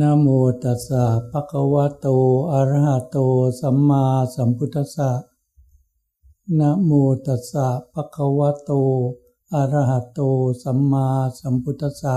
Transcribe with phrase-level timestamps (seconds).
[0.00, 0.26] นะโม
[0.62, 2.06] ตัสสะภะคะวะโต
[2.52, 3.16] อะระหะโต
[3.60, 5.10] สัมมาสัมพุทธัสสะ
[6.58, 6.90] นะโม
[7.26, 8.70] ตัสสะภะคะวะโต
[9.52, 10.20] อะระหะโต
[10.62, 11.06] สัมมา
[11.38, 12.16] สัมพุทธัสสะ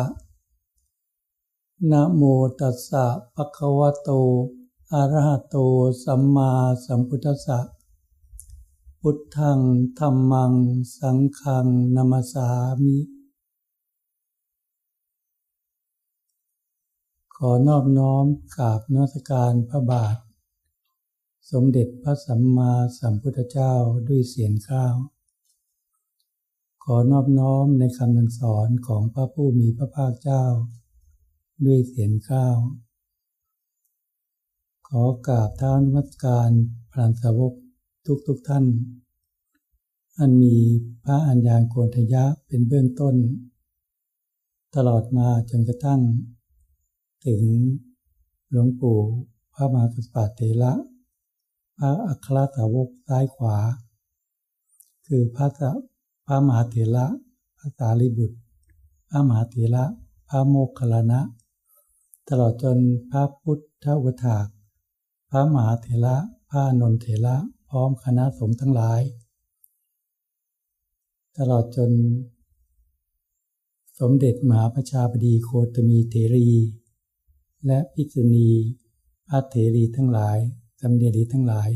[1.92, 2.22] นะโม
[2.60, 4.10] ตัสสะภะคะวะโต
[4.94, 5.56] อะระหะโต
[6.04, 6.50] สัมมา
[6.86, 7.60] สัมพุทธัสสะ
[9.00, 9.60] พุทธัง
[9.98, 10.54] ธัมมัง
[10.98, 12.48] สังฆัง นามัสสา
[12.86, 13.13] มิ
[17.46, 18.26] ขอนอบน้อม
[18.58, 20.18] กราบนมัสการพระบาท
[21.52, 23.76] สมเด็จพระสัมมาสัมพุทธเจ้า
[24.08, 24.96] ด้วยเสียงข้าว
[26.84, 30.46] ขอนอบน้อมในคำนังสอนของพระผู้มีพระภาคเจ้า
[31.66, 32.58] ด้วยเสียงข้าว
[34.88, 36.52] ขอกราบท้านมัสการ
[36.92, 37.54] พระสาวก
[38.06, 38.66] ทุกทุกท่าน
[40.20, 40.58] อันมี
[41.04, 43.16] พระอัญญาโกณทยะเป็นเบื้องต้น
[44.76, 46.04] ตลอดมาจนกระทั่ง
[47.26, 47.44] ถึง
[48.50, 49.00] หลวงปู่
[49.54, 50.74] พระมหากษัตริย์เถระ
[51.78, 53.58] พระอัครสาวกซ้ายขวา
[55.08, 55.48] คือพระ
[56.26, 57.06] พระมหาเถระ
[57.58, 58.40] พระสารีบุตร
[59.10, 59.84] พระมหาเถระ
[60.30, 61.22] พระโมคคัลลานะ
[62.28, 62.78] ตลอดจน
[63.10, 64.48] พระพุทธวถาก
[65.30, 66.16] พระมหาเถระ
[66.50, 67.36] พระนนเถระ
[67.70, 69.02] พร้อมคณะสงฆ์ทั้งหลาย
[71.38, 71.92] ตลอดจน
[74.00, 76.50] สมเด็จมหาประชาบดีโคตมีเถรี
[77.68, 78.50] และพิษุณี
[79.28, 80.38] พระเถรีทั้งหลาย
[80.82, 81.70] สำเนียรีทั้งหลาย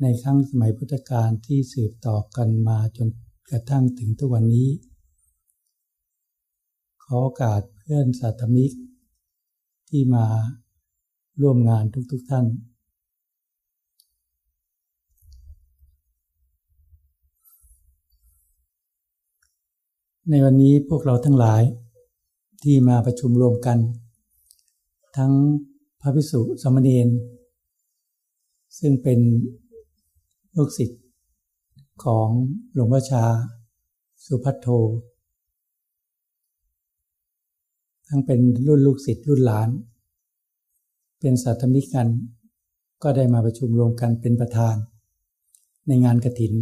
[0.00, 3.08] ในครั้งสมัยพุทธกาลที่สืบต่อกันมาจน
[3.50, 4.68] กระทั่งถึงทุกวันนี้
[7.02, 8.72] ขอโอกาสเพื่อนสัตมิก
[9.88, 10.26] ที่มา
[11.40, 12.46] ร่วมงานทุกๆทท่าน
[20.30, 21.62] ในวันนี้พวกเราทั้งหลาย
[22.62, 23.78] ที่มาประชุมรวมกัน
[25.16, 25.32] ทั้ง
[26.00, 27.08] พระภิกษุสมณีน
[28.78, 29.20] ซึ่งเป็น
[30.56, 31.02] ลูกศิษย์
[32.04, 32.28] ของ
[32.72, 33.24] หลวงพ่อชา
[34.26, 34.66] สุพัทโท
[38.08, 39.68] ทั้งเป็นรุ่นลูกศิษย์รุ่นหลาน
[41.20, 42.08] เป็นสัตมิกกัน
[43.02, 44.76] ก็ได้มาประชุมรวมกันเป็นประธาน
[45.86, 46.54] ในงานกระถิน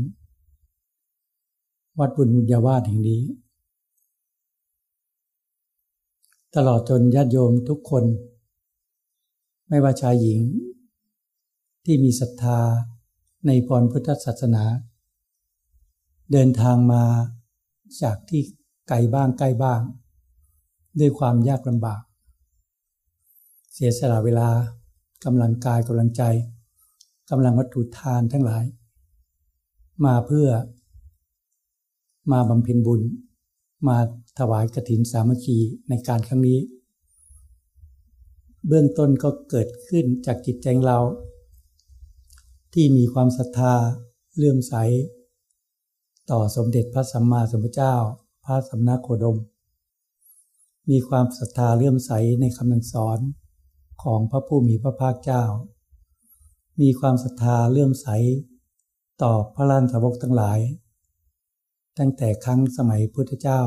[1.98, 3.22] วัดบุญมุญาวาสแห่งนี้
[6.56, 8.04] ตลอดจนญาติโยมทุกคน
[9.68, 10.40] ไม่ว่าชายหญิง
[11.84, 12.60] ที่มีศรัทธา
[13.46, 14.64] ในพรพุทธศาสนา
[16.32, 17.04] เดินทางมา
[18.02, 18.42] จากที่
[18.88, 19.80] ไกลบ้างใกล้บ้าง
[21.00, 22.02] ด้วยความยากลำบาก
[23.72, 24.48] เสียสละเวลา
[25.24, 26.22] กำลังกายกำลังใจ
[27.30, 28.64] กำลังวัตถุทานทั้งหลาย
[30.04, 30.48] มาเพื่อ
[32.32, 33.00] มาบำเพ็ญบุญ
[33.88, 33.98] มา
[34.38, 36.58] ถวายกฐินสามัคคีในการครั้งนี้
[38.66, 40.98] เบื้องต้นก็เกิดขึ้นจากจิตใจเรา
[42.72, 43.74] ที่มีความศรัทธา
[44.36, 44.74] เลื่อมใส
[46.30, 47.94] ต่อสมเด็จพระสัมมาสัมพุทธเจ้า
[48.44, 49.38] พระสัมนาโคดม
[50.90, 53.18] มีความศรัทธาเลื่อมใสในคำสอน
[54.02, 55.44] ของพระผู้มีพระภาคเจ้า
[56.80, 58.08] มีความศรัทธาเลื่อมใส
[59.22, 60.58] ต่อพระลานสาวกทั้งหลาย
[61.98, 63.60] ตั้งแต่ครั้งสมัยพุทธเจ้า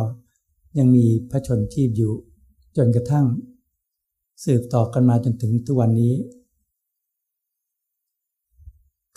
[0.78, 2.14] ยังมีพระชนชีพอยู่
[2.78, 3.26] จนกระทั่ง
[4.46, 6.14] สืบต่อกันมาจนถึงทุกวันนี้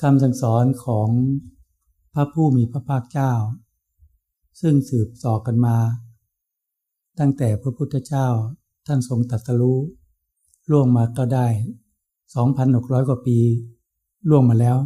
[0.03, 1.09] คำสั่งสอนของ
[2.15, 3.33] พระผู้มีพระภาคเจ้า
[4.61, 5.77] ซึ่งสืบต่อกันมา
[7.19, 8.29] ตั้งแต่พระพุทธเจ้า
[8.87, 9.81] ท่านทรงตัดสรู้
[10.71, 11.47] ล่วงมาก็ได้
[12.29, 13.39] 2,600 กว่าปี
[14.29, 14.79] ล่วงมาแล้ว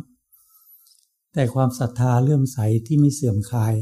[1.33, 3.75] แต่ความศรัทธาเลื่อมใสที่ไม่เสื่อมคลาย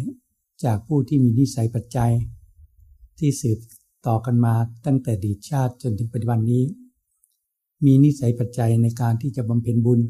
[0.65, 2.13] จากผู้ที่มีนิสัยปัจจัย
[3.19, 3.59] ที่สืบ
[4.07, 4.55] ต่อกันมา
[4.87, 6.65] ตั้งแต่ดีชาติจนถึงปัจจุบันนี้
[7.85, 10.01] มีนิสัยปัจจัยในการที่จะบำเพ็ญบุญ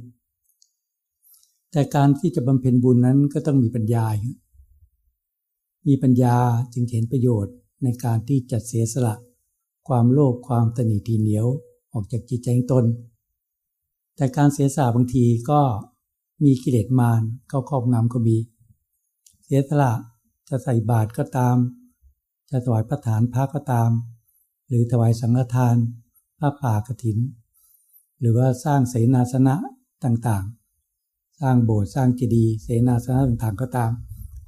[1.72, 4.06] แต่การที่จะบำเพ็ญบุญนั้นก็ต้องมีปัญญา
[5.88, 6.36] มีปัญญา
[6.72, 9.14] จึงเห็นประโยชน์ในการที่จะเสียสละ
[9.88, 11.46] ความโลภความตนีทีเหนียว
[11.92, 12.84] ออกจากจิตใจตน
[14.16, 15.60] แต่การเสียสละบางทีก็
[16.44, 18.36] มีกิเลสมารเข้าครอบงำก็มี
[19.44, 19.92] เสียสละ
[20.48, 21.56] จะใส่บาตรก็ตาม
[22.56, 23.90] จะถวายพระฐานพระก็ตาม
[24.68, 25.76] หรือถวายสังฆทาน
[26.38, 27.18] พระป่ากฐิน
[28.20, 29.54] หรือว่าสร้างเสนาสนะ
[30.04, 33.92] ต่างๆ สร้างโบสถ์สร้างเจดีย์เสนาสนะต่างๆก็ตาม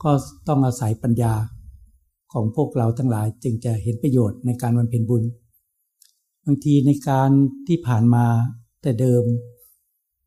[0.03, 0.11] ก็
[0.49, 1.35] ต้องอาศัยปัญญา
[2.33, 5.23] ของพวกเราทั้งหลายจึงจะเห็นประโยชน์ในการบำเพ็ญบุญ
[6.45, 7.31] บางทีในการ
[7.67, 8.27] ที่ผ่านมา
[8.83, 9.25] แต่เดิม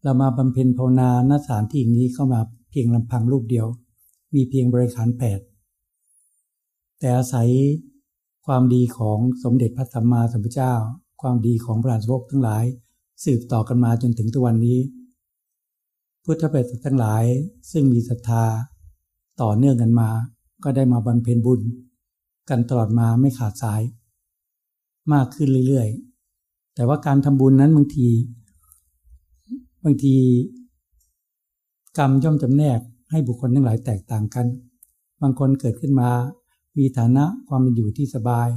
[0.03, 3.67] เรามาบำเพ็ญภาวนาณสถานที่นี้เข้ามาเพียงลำพังรูปเดียว
[4.33, 5.39] มีเพียงบริขารแปด
[6.99, 7.49] แต่อาศัย
[8.45, 10.73] ความดีของสมเด็จพระสัมมาสัมพุทธเจ้า
[11.21, 12.65] ความดีของพระสาวกทั้งหลาย
[13.23, 14.79] สืบต่อกันมาจนถึงทุกวันนี้
[16.23, 17.23] พุทธบริษัททั้งหลาย
[17.71, 18.43] ซึ่งมีศรัทธา
[19.41, 20.09] ต่อเนื่องกันมา
[20.63, 21.61] ก็ได้มาบำเพ็ญบุญ
[22.49, 23.81] กันตลอดมาไม่ขาดสาย
[25.13, 28.07] มากขึ้นเรื่อยๆ แต่ว่าการทำบุญนั้นบางที
[29.83, 30.15] บางที
[31.97, 32.79] กรรมย่อมจำแนก
[33.11, 34.45] ให้บุคคลทั้งหลายแตกต่างกัน
[35.21, 36.09] บางคนเกิดขึ้นมา
[36.77, 38.50] มีฐานะความเป็นอยู่ที่สบาย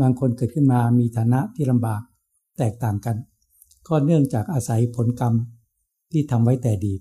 [0.00, 2.02] บางคนเกิดขึ้นมามีฐานะที่ลำบาก
[2.58, 3.16] แตกต่างกัน
[3.88, 5.34] ก็เนื่องจากอาศัยผลกรรม
[6.12, 6.94] ที่ทำไว้แต่ดี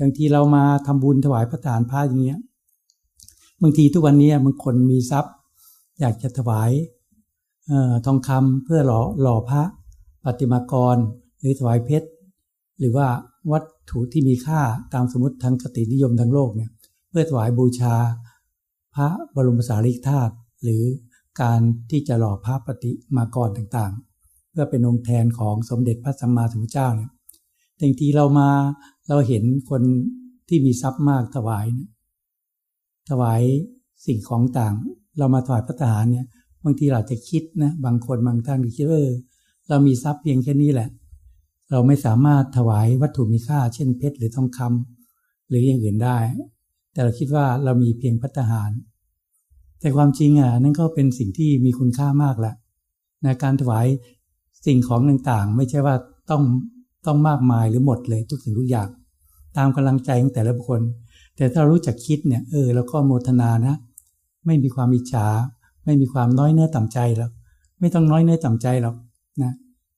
[0.00, 2.40] บางทีเรามาทำบุญถวายพระทานพระอย่างเงี้ย
[3.62, 5.34] บางทีทุกวันนี้บางคนมีทรัพย์
[6.00, 6.70] อยากจะถวาย
[7.70, 9.62] ออทองคำเพื่อหล่อหล่อพระ
[10.24, 10.96] ปฏิมากร
[11.40, 12.08] หรือถวายเพชร
[12.78, 13.06] หรือว่า
[13.52, 14.60] วัตถุที่มีค่า
[14.94, 16.70] ตามสมมติทางคตินิยมทางโลกเนี่ย
[17.08, 17.94] เพื่อถวายบูชา
[18.94, 20.82] พระบรมสารีริกธาตุหรือ
[21.42, 21.60] การ
[21.90, 27.10] ที่จะหล่อพระปฏิมากรต่างๆ เพื่อเป็นองค์แทนของสมเด็จพระสัมมาสัมพุทธเจ้าเนี่ย
[27.80, 28.50] บางทีเรามา
[29.08, 29.82] เราเห็นคน
[30.48, 31.90] ที่มีทรัพย์มากถวายเนี่ย
[33.10, 33.42] ถวาย
[34.06, 34.74] สิ่งของต่าง
[35.18, 36.26] เรามาถวายพระทหารเนี่ย
[36.64, 39.00] บางทีเราจะคิดนะ บางคนบางท่านก็คิดว่า
[39.68, 40.88] เรามีทรัพย์เพียงแค่นี้แหละ
[41.70, 46.18] เราไม่สามารถถวายวัตถุมีค่า เช่นเพชรหรือทองคำหรืออย่างอื่นได้
[46.92, 48.70] แต่เราคิดว่าเรามีเพียงพัฒหาร
[49.80, 52.54] แต่ความจริงอะนั่นก็เป็นสิ่งที่มีคุณค่ามากแหละ
[53.22, 53.86] ในการถวาย
[54.66, 55.94] สิ่งของต่างๆ ไม่ใช่ว่า
[56.30, 56.42] ต้อง
[57.06, 58.88] ต้องมากมายหรือหมดเลยทุกสิ่งทุกอย่าง
[59.56, 60.82] ตามกำลังใจของแต่ละบุคคล
[61.36, 63.74] แต่ถ้ารู้จักคิดเนี่ยเออแล้วก็โมทนานะ
[64.46, 65.26] ไม่มีความอิจฉา
[65.84, 67.30] ไม่มีความน้อยเนื้อต่ำใจแล้ว
[67.80, 68.96] ไม่ต้องน้อยเนื้อต่ำใจหรอก
[69.42, 69.52] นะ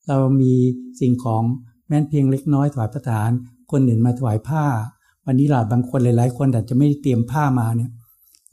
[0.07, 0.53] เรามี
[0.99, 1.43] สิ่งของ
[1.87, 3.29] แม้เพียงเล็กน้อยถวายพระทาน
[3.71, 4.65] คนอื่นมาถวายผ้า
[5.25, 7.91] วันนี้หลาดบางคนหลาย ๆ คนอาจจะไม่เตรียมผ้ามาเนี่ย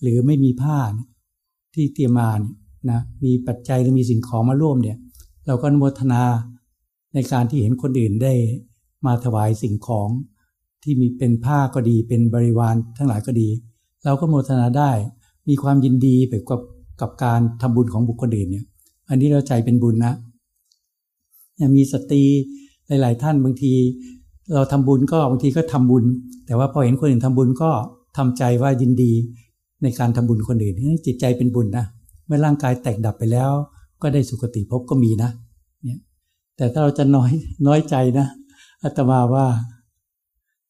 [0.03, 0.79] หรือไม่มีผ้า
[1.75, 2.55] ที่เตรียมมาเนี่ย
[2.91, 4.97] นะมีปัจจัยหรือมีสิ่งของมาร่วมเนี่ย
[5.47, 6.23] เราก็โมทนา
[7.15, 8.33] ในการที่เห็นคนอื่นได้
[9.07, 10.09] มาถวายสิ่งของ
[10.83, 13.49] ที่มีเป็นผ้าก็ดีเป็นบริวารทั้งหลายก็ดี
[14.05, 14.91] เราก็โมทนาได้
[15.49, 16.61] มีความยินดีไปกับ
[17.01, 18.65] กับการทำบุญของบุคคลอื่นเนี่ย
[19.09, 20.15] อันนี้เราใจเป็นบุญนะ
[21.61, 22.25] ยังมีสตรี
[22.87, 23.73] หลาย ๆ ท่านบางที
[24.55, 26.05] เราทำบุญก็บางทีก็ทำบุญ
[26.47, 27.71] แต่ว่าพอเห็นคนอื่นทำบุญก็
[28.17, 29.13] ทำใจว่ายินดี
[29.83, 31.85] ในการทำบุญคนอื่นนี่จิตใจเป็นบุญนะ
[32.27, 33.51] เมื่อร่างกายแตกดับไปแล้ว
[34.03, 35.31] ก็ได้สุคติภพก็มีนะ
[35.85, 35.99] เนี่ย
[36.57, 37.31] แต่ถ้าเราจะน้อย
[37.67, 38.27] น้อยใจนะ
[38.83, 39.47] อาตมาว่า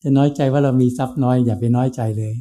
[0.02, 2.34] จะน้อยใจว่าเรามีทรัพย์น้อย อย่าไปน้อยใจเลย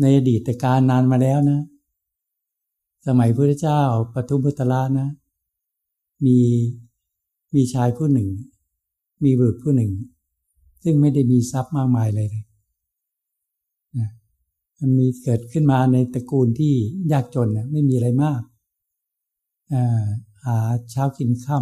[0.00, 1.60] ในอดีตการนานมาแล้วนะ
[3.06, 3.80] สมัยพระเจ้า
[4.14, 5.08] ปทุมพุทธลานะ
[6.24, 6.38] มี
[7.54, 8.28] มีชายผู้หนึ่ง
[9.24, 9.92] มีบุตรผู้หนึ่ง
[10.82, 12.28] ซึ่งไม่ได้มีทรัพย์มากมายเลย
[13.98, 14.10] นะ
[14.78, 16.74] มันมีเกิดขึ้นมาในตระกูลที่
[17.12, 18.42] ยากจนนะไม่มีอะไรมาก
[20.44, 20.56] หา
[20.90, 21.58] เช้ากินค่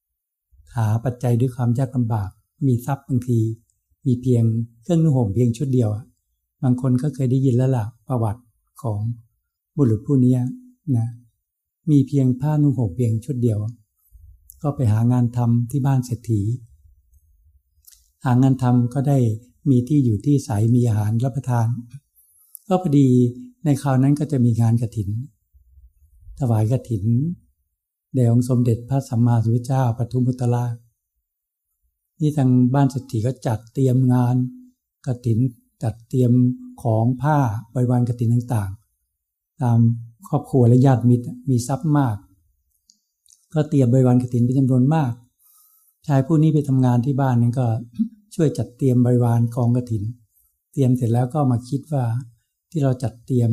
[0.00, 2.30] ำหาปัจจัยด้วยความยากลำบาก
[2.66, 3.40] มีทรัพย์บางที
[4.06, 4.44] มีเพียง
[4.82, 5.90] เครื่องนุ่งห่มเพียงชุดเดียว
[6.62, 8.42] บางคนก็เคยได้ยินแล้วล่ะประวัติ
[8.82, 9.00] ของ
[9.76, 10.34] บุรุษผู้นี้
[10.96, 11.06] นะ
[11.90, 13.58] มีเพียงผ้านุ่งห่มเพียงชุดเดียว
[14.64, 16.42] ก็ไปหางานทำที่บ้านเศรษฐี
[18.24, 19.18] หางานทำก็ได้
[19.70, 21.66] มีที่อยู่ที่ใสมีอาหารรับประทาน
[22.68, 23.08] ก็พอดี
[23.64, 25.08] ในคราวนั้นก็จะมีงานกระถิน
[26.38, 27.04] ถวายกระถิน
[28.14, 30.64] แด่องค์สมเด็จพระสัมมาสัมพุทธเจ้าปทุมพุทธรา
[32.20, 34.36] นี่ทางบ้านสถิก็จัดเตรียมงาน
[35.06, 35.38] กระถิน
[35.82, 36.32] จัดเตรียม
[36.82, 37.38] ของผ้า
[37.74, 39.78] บริวารกระถินต่างๆ ตาม
[40.28, 42.16] ครอบครัวและญาติมิตรมีทรัพย์มาก
[43.54, 45.12] ก็เตรียมบริวารกระถินเป็นจำนวนมาก
[46.06, 47.66] ชายผู้นี้ไปทำงานที่บ้านนั้นก็
[48.34, 50.02] ช่วยจัดเตรียมบริวารกองกระถิน
[50.72, 52.04] เตรียมเสร็จแล้วก็มาคิดว่า
[52.70, 53.50] ที่เราจัดเตรียม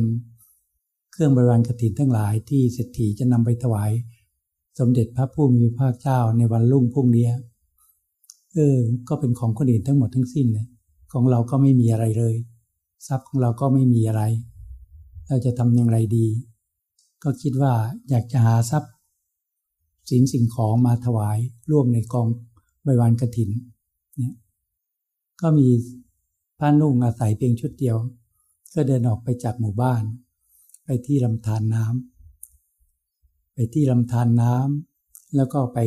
[1.12, 3.90] เครื่องบริวารกระถินทั้งหลายที่เศรษฐีจะนำไปถวาย
[4.78, 7.26] สมเด็จพระผู้มีพระเจ้าในวันรุ่งพรุ่งนี้
[8.52, 8.76] เออ
[9.08, 10.68] ก็เป็นของคนอื่นทั้งหมดทั้งสิ้นเนี่ย
[11.12, 12.34] ของเราก็ไม่มีอะไรเลย
[13.06, 14.22] ทรัพย์ของเราก็ไม่มีอะไร
[15.28, 16.26] เราจะทำอย่างไรดี
[17.22, 17.72] ก็คิดว่า
[18.10, 18.92] อยากจะหาทรัพย์
[20.12, 21.38] สินสิ่งของมาถวาย
[21.70, 22.26] ร่วมในกอง
[22.84, 23.50] ใบวานกระถิน
[24.16, 24.34] เนี่ย
[25.40, 25.68] ก็มี
[26.58, 27.96] ผ้านุ่งอาศัยเพียงชุดเดียว
[28.74, 30.02] ก็เดินออกไปจากหมู่บ้าน
[30.84, 35.78] ไปที่ลำธารนน้ำไปที่ลำธารน้ำแล้วก็ไป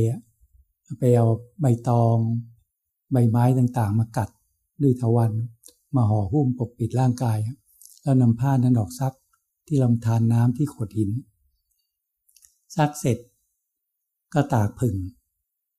[0.99, 1.27] ไปเอา
[1.61, 2.17] ใบตอง
[3.11, 4.29] ใบไม้ต่างๆ มากัด
[4.81, 5.31] ด้วยทวัน
[5.95, 7.37] มาห่อหุ้มปกปิดร่างกาย
[8.01, 9.13] แล้วนำผ้านั้นออกซัก
[9.67, 11.11] ที่ลำธารน้ำที่โขดหิน
[12.75, 13.17] ซักเสร็จ
[14.35, 14.95] ก็ตากผึ่ง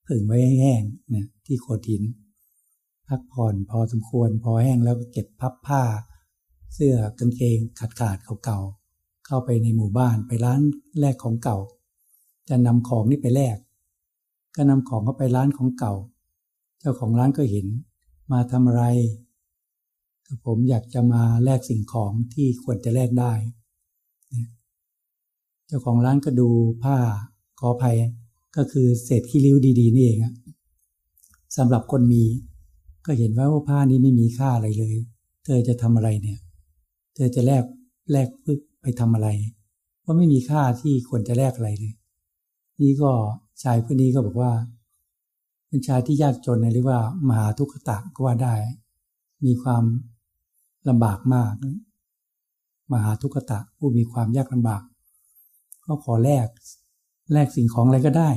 [0.07, 2.03] ผึ่งไว้ให้แห้งเนี่ยที่โขดหิน
[3.07, 5.83] พักผ่อนพอสมควรพอแห้งแล้วก็เก็บพับผ้า
[6.73, 10.61] เสื้อกางเกงขาดขาดเก่าๆเข้าไปในหมู่บ้านไปร้าน
[10.99, 11.57] แรกของเก่า
[12.49, 13.57] จะนำของนี่ไปแลก
[14.55, 15.93] ก็นำของเข้าไปร้านของเก่า
[16.79, 17.67] เจ้าของร้านก็เห็น
[18.31, 18.83] มาทำอะไร
[20.45, 23.33] ผมอยากจะมาแลกสิ่งของที่ควรจะแลกได้
[25.67, 26.49] เจ้าของร้านก็ดู
[26.83, 26.97] ผ้า
[27.59, 27.97] ขอภัย
[28.57, 30.19] ก็คือเศษขี้ริ้วดี ๆ นี่เอง
[31.57, 32.23] สำหรับคนมี
[33.05, 34.95] ก็เห็นว่าผ้านี้ไม่มีค่าอะไรเลย
[35.45, 36.39] เธอจะทำอะไรเนี่ย
[37.15, 37.63] เธอจะแลก
[38.11, 39.27] แลกปึ๊กไปทำอะไร
[40.01, 41.93] เพราะไม่มีค่าที่ควรจะแลกอะไรเลย
[42.81, 43.11] นี่ก็
[43.63, 44.51] ชายผู้นี้ก็บอกว่า
[45.67, 48.53] เป็นชายที่ยากจนเรียกว่ามหาทุกขตะก็ว่าได้
[49.45, 49.83] มีความ
[50.89, 51.53] ลำบากมาก
[52.93, 54.81] มหาทุกขตะผู้มีความยากลำบาก
[55.85, 56.47] ก็ขอแลก
[57.31, 58.29] แลกสิ่งของอะไรก็ได้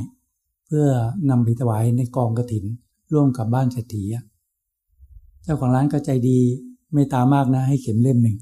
[0.67, 0.87] เพื่อ
[1.31, 2.65] นำไปถวายในกองกระถิน
[3.13, 4.03] ร่วมกับบ้านเศรษฐี
[5.43, 6.39] เจ้าของร้านก็ใจดี
[6.93, 8.39] ไม่ตามากนะ ให้เข็มเล่มหนึ่ง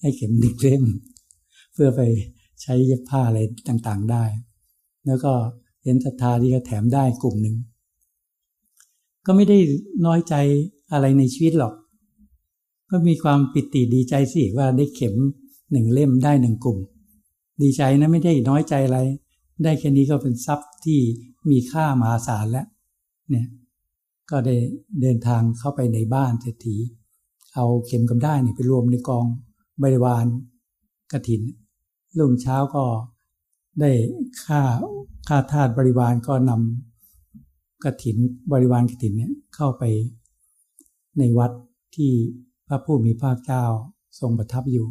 [0.00, 0.84] ให้เข็มหนึ่งเล่ม
[1.72, 2.00] เพื่อไป
[2.62, 4.24] ใช้เย็บผ้าอะไรต่างๆได้
[5.06, 5.32] แล้วก็
[5.82, 7.56] เห็นศรัทธาที่ก็แถมได้กลุ่มหนึ่ง
[9.26, 9.58] ก็ไม่ได้
[10.06, 10.34] น้อยใจ
[10.92, 11.74] อะไรในชีวิตหรอก
[12.90, 15.14] ก็มีความปิติดีใจสิว่าได้เข็ม
[15.72, 16.78] หนึ่งเล่มได้หนึ่งกลุ่ม
[17.62, 18.98] ดีใจนะไม่ได้น้อยใจอะไร
[19.64, 21.00] ได้แค่นี้ก็เป็นทรัพย์ที่
[21.50, 22.66] มีค่ามหาศาลแล้ว
[23.30, 23.46] เนี่ย
[24.30, 24.56] ก็ได้
[25.00, 26.76] เดินทางเข้าไปในบ้านเศรษฐี
[27.54, 29.26] เอาเข็มกับได้นี่ไปรวมในกอง
[29.82, 30.26] บริวาร
[31.12, 31.42] กระถิน
[32.18, 32.84] ลุ่งเช้าก็
[33.80, 33.90] ได้
[34.44, 34.62] ค่า
[35.28, 38.16] ค่าทาสบริวารก็นำกระถิน
[38.52, 39.84] บริวารกระถินเนี่ยเข้าไป
[41.18, 41.52] ในวัด
[41.96, 42.12] ที่
[42.66, 43.64] พระผู้มีพระเจ้า
[44.20, 44.86] ทรงประทับอยู่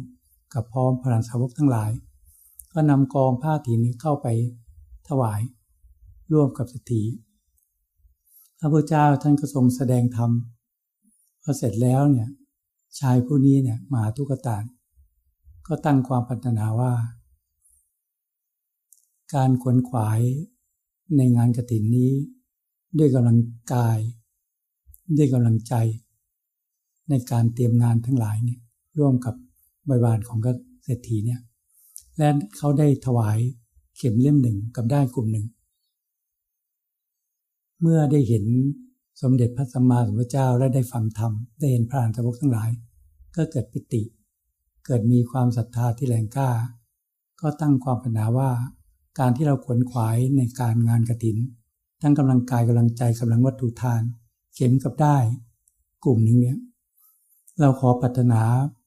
[0.54, 1.90] กับพร้อมพระสาวกทั้งหลาย
[2.74, 4.26] ก็นำกองผ้าถินนี้เข้าไป
[5.08, 5.40] ถวาย
[6.32, 7.02] ร่วมกับสถี
[8.58, 10.30] พระพุทธเจ้าท่านก็ทรงแสดงธรรม
[11.42, 12.28] พอเสร็จแล้วเนี่ย
[12.98, 14.58] ชายผู้นี้เนี่ยมาทุกตา
[15.66, 16.92] ก็ตั้งความปรารถนาว่า
[19.34, 20.20] การขวนขวาย
[21.16, 22.12] ในงานกระถินนี้
[22.98, 23.38] ด้วยกำลัง
[23.74, 23.98] กาย
[25.16, 25.74] ด้วยกำลังใจ
[27.10, 28.60] ในการเตรียมงานทั้งหลายเนี่ย
[28.98, 29.34] ร่วมกับ
[29.88, 30.46] บริวารของก
[30.84, 31.40] เศรษฐีเนี่ย
[32.20, 33.38] และเขาได้ถวาย
[33.96, 35.46] เข็มเล่มหนึ่งกับได้กลุ่มหนึ่ง
[37.80, 38.44] เมื่อได้เห็น
[39.22, 42.70] สมเด็จพระสัมมาสัมพุทธเจ้าและได้ฟังธรรมได้เห็นพระอรหันตทั้งหลาย
[43.36, 44.02] ก็เกิดปิติ
[44.86, 46.50] เกิดมีความศรัทธาที่แรงกล้า
[47.40, 48.50] ก็ตั้งความปรารถนาว่า
[49.18, 51.36] การที่เราขวนขวายในการงานกระถิน
[52.02, 54.02] ทั้งกำลังกายกำลังใจกำลังวัตถุทาน
[54.54, 55.16] เข็มกับได้
[56.04, 56.58] กลุ่มหนี้เนี่ย
[57.60, 58.42] เราขอปรารถนา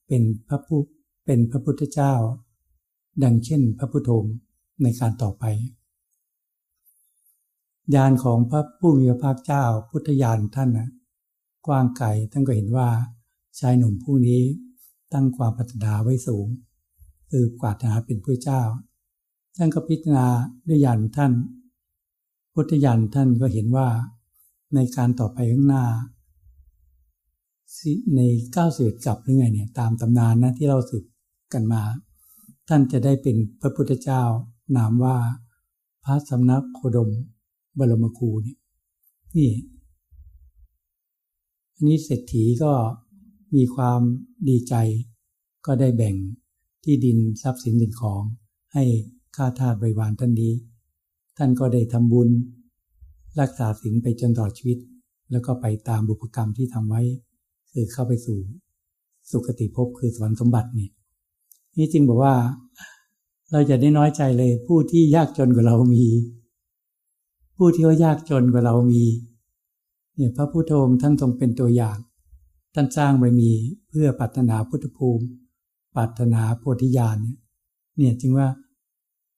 [0.08, 0.80] เป็นพระผู้
[1.26, 2.14] เป็นพระพุทธเจ้า
[3.24, 4.10] ดังเช่นพระพุทโธ
[4.84, 5.44] ในการต่อไป
[7.96, 10.90] ญาณของพระผู้มีพระภาคเจ้าพุทธญาณท่านนะ
[11.68, 12.90] กว้างไกลท่านก็เห็นว่า
[13.60, 14.42] ชายหนุ่มผู้นี้
[15.14, 16.48] ตั้งความปรารถนาไว้สูง
[17.30, 18.62] คือกวาดหาเป็นผู้เจ้า
[19.58, 20.28] ท่านก็พิจารณา
[20.68, 21.32] ด้วยญาณท่าน
[22.54, 23.88] พุทธญาณท่านก็เห็นว่า
[24.76, 25.86] ในการต่อไปข้างหน้า
[28.16, 28.22] ใน
[28.54, 31.04] เก้าสืบกลับหรือไงเนี่ยตามตำนานนะที่เราสืบ
[31.54, 31.82] กันมา
[32.68, 34.24] ท่านจะได้เป็นพระพุทธเจ้า
[34.78, 35.18] นามว่า
[36.04, 37.10] พระสำนักโคดม
[37.78, 38.58] บรมครูเนี่ย
[39.38, 39.52] นี่
[41.74, 42.72] อันนี้เศรษฐีก็
[43.56, 44.02] มีความ
[44.50, 44.76] ดีใจ
[45.66, 46.16] ก็ได้แบ่ง
[46.84, 48.24] ที่ดินทรัพย์สินดินของ
[48.74, 48.84] ให้
[49.36, 50.54] ข้าทาสบริวารท่านนี้
[51.38, 52.30] ท่านก็ได้ทำบุญ
[53.40, 54.78] รักษาศีลไปจนตลอดชีวิต
[55.32, 57.02] แล้วก็ไปตามบุพกรรมที่ทำไว้
[57.72, 58.40] คือเข้าไปสู่
[59.32, 60.92] สุคติภพคือสวรรค์สมบัติเนี่ย
[61.78, 62.36] นี่จริงบอกว่า
[63.52, 66.06] เราจะได้น้อยใจเลย ผู้ที่ยากจนกว่าเรามี
[67.58, 69.04] ผู้ที่ว่ายากจนกว่าเรามี
[70.16, 71.98] เนี่ยพระพุทธองค์ท่านทรงเป็นตัวอย่าง
[72.74, 73.52] ท่านสร้างบารมี
[73.90, 75.26] เพื่อปัตนาพุทธภูมิ
[75.98, 77.38] ปัตนาโพธิญาณเนี่ย
[77.98, 78.48] เนี่ยจึงว่า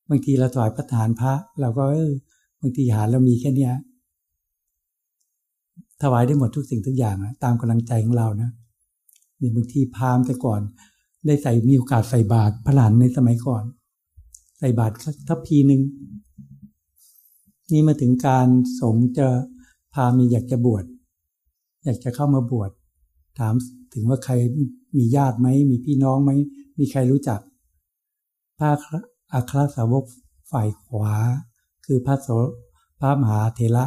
[0.10, 2.12] บางทีเราถวายพระฐานพระ เราก็เออ
[2.62, 3.74] บางทีหาเรามีแค่เนี้ย
[6.01, 8.50] ถวายได้หมดทุกสิ่งทุกอย่างนะตามกำลังใจของเรานะ
[9.42, 10.62] มีบางทีพามแต่ก่อน
[11.25, 13.63] ได้ใส่มีโอกาสใส่บาตรพระหลานในสมัยก่อน
[14.60, 14.96] ใส่บาตร
[15.27, 15.82] ทัพพีหนึ่ง
[17.72, 18.48] นี่มาถึงการ
[18.82, 19.27] สงจะ
[19.94, 20.86] พามีอยากจะบวช
[21.84, 22.72] อยากจะเข้ามาบวช
[23.39, 23.53] ถาม
[23.94, 24.34] ถึงว่าใคร
[24.98, 26.32] มีญาติไหมมีพี่น้องไหม
[26.79, 27.39] มีใครรู้จัก
[28.58, 28.72] พระ
[29.34, 30.05] อัครสาวก
[30.51, 31.13] ฝ่ายขวา
[31.86, 32.27] คือพระโส
[33.00, 33.86] พระมหาเทระ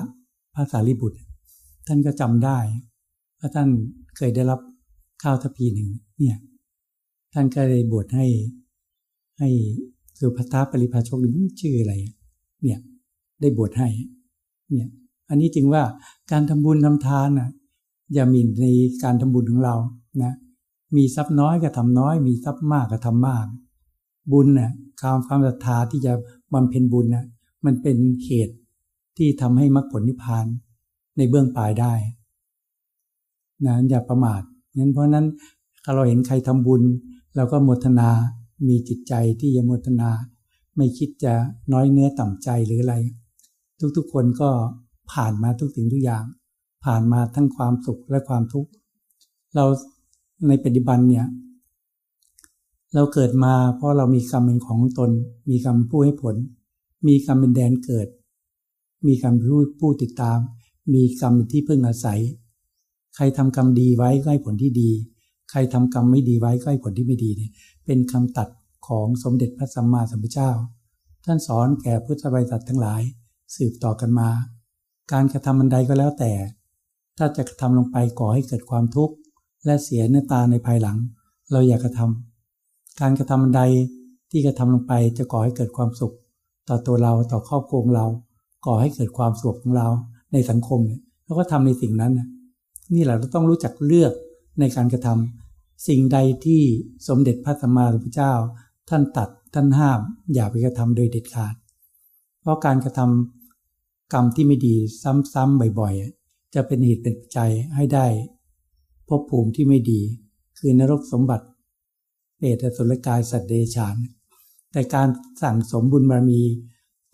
[0.55, 1.21] พระสารีบุตร
[1.87, 2.59] ท่านก็จำได้
[3.39, 3.69] พระท่าน
[4.17, 4.61] เคยได้รับ
[5.23, 6.37] ข้าวทพีหนึ่งเนี่ย
[7.33, 8.27] ท่านก็เลยบวชให้
[9.39, 9.49] ให้
[10.19, 11.95] สุภัทปริภาชกนี่ชื่ออะไร
[12.63, 12.79] เนี่ย
[13.41, 13.89] ได้บวชให้
[14.73, 14.89] เนี่ย
[15.29, 15.83] อันนี้จึงว่า
[16.33, 17.51] การทำบุญทำทานน่ะ
[18.15, 18.67] อย่ามีใน
[19.05, 19.77] การทำบุญของเรา
[20.23, 20.33] นะ
[20.97, 23.47] มีทรัพย์น้อยก็ทำน้อย มีทรัพย์มากก็ทำมาก
[24.33, 26.13] บุญน่ะความความศรัทธาที่จะ
[26.53, 27.25] บำเพ็ญบุญนะ
[27.65, 28.57] มันเป็นเหตุ
[29.17, 30.47] ที่ทำให้มรรคผลนิพพาน
[31.17, 31.93] ในเบื้องปลายได้
[33.67, 34.43] นะอย่าประมาท
[34.77, 35.27] งั้นเพราะนั้น
[35.85, 36.83] ถ้าเราเห็นใครทำบุญ
[37.37, 38.11] เราก็โมทนา
[38.69, 40.11] มีจิตใจที่จะโมทนา
[40.77, 41.35] ไม่คิดจะ
[41.73, 42.97] น้อยเนื้อต่ำใจหรืออะไร
[43.97, 44.51] ทุกๆคนก็
[45.13, 46.25] ผ่านมาทุกสิ่งทุกอย่าง
[46.85, 48.71] ผ่านมาทั้งความสุขและความทุกข์
[49.55, 49.65] เรา
[50.49, 51.27] ในปัจจุบันเนี่ย
[52.95, 55.11] เราเกิดมาเพราะเรามีกรรมเป็นของตน
[55.51, 56.37] มีกรรมผู้ให้ผล
[57.07, 58.09] มีกรรมเป็นแดนเกิด
[59.07, 60.39] มีกรรมผู้ผู้ติดตาม
[60.95, 62.21] มีกรรมที่พึ่งอาศัย
[63.15, 64.91] ใครทำกรรมดีไว้ก็ให้ผลที่ดี
[65.51, 67.51] ใครทำกรรมไม่ดีไว้ก็ให้ผลที่ไม่ดีเนี่ย
[67.85, 68.49] เป็นคำตัด
[68.89, 70.51] ของสมเด็จพระสัมมาสัมพุทธเจ้า
[71.25, 73.03] ท่านสอนแก่พุทธบริษัททั้งหลาย
[73.57, 74.29] สืบต่อกันมา
[75.13, 76.33] การกระทำอันใดก็แล้วแต่
[77.19, 79.15] ถ้าจะกระทำลงไปก่อให้เกิดความทุกข์
[79.65, 80.97] และเสียเนื้อตาในภายหลัง
[81.53, 83.63] เราอย่ากระทำการกระทำอันใด
[84.31, 86.15] ที่กระทำลงไปจะก่อให้เกิดความสุข
[86.69, 88.07] ต่อตัวเราต่อครอบครัวเรา
[88.67, 89.89] ก่อให้เกิดความสุขของเรา
[90.33, 92.13] ในสังคมเนี่ยเราก็ทำในสิ่งนั้น
[92.95, 94.13] นี่แหละเราต้องรู้จักเลือก
[94.61, 96.63] ในการกระทำสิ่งใดที่
[97.09, 98.35] สมเด็จพระสัมมาสัมพุทธเจ้า
[98.89, 100.01] ท่านตัดท่านห้าม
[100.35, 101.55] อย่าไปกระทำโดยเด็ดขาด
[102.41, 104.77] เพราะการกระทำกรรมที่ไม่ดี
[105.33, 108.07] ซ้ำๆบ่อยๆ จะเป็นเหตุเป็นปัจจัยให้ได้
[109.09, 110.01] ภพภูมิที่ไม่ดี
[110.59, 111.47] คือนรกสมบัติ
[112.39, 113.97] เปรตสุรกายสัตว์เดชาน
[114.73, 115.09] แต่การ
[115.43, 116.43] สั่งสมบุญบารมี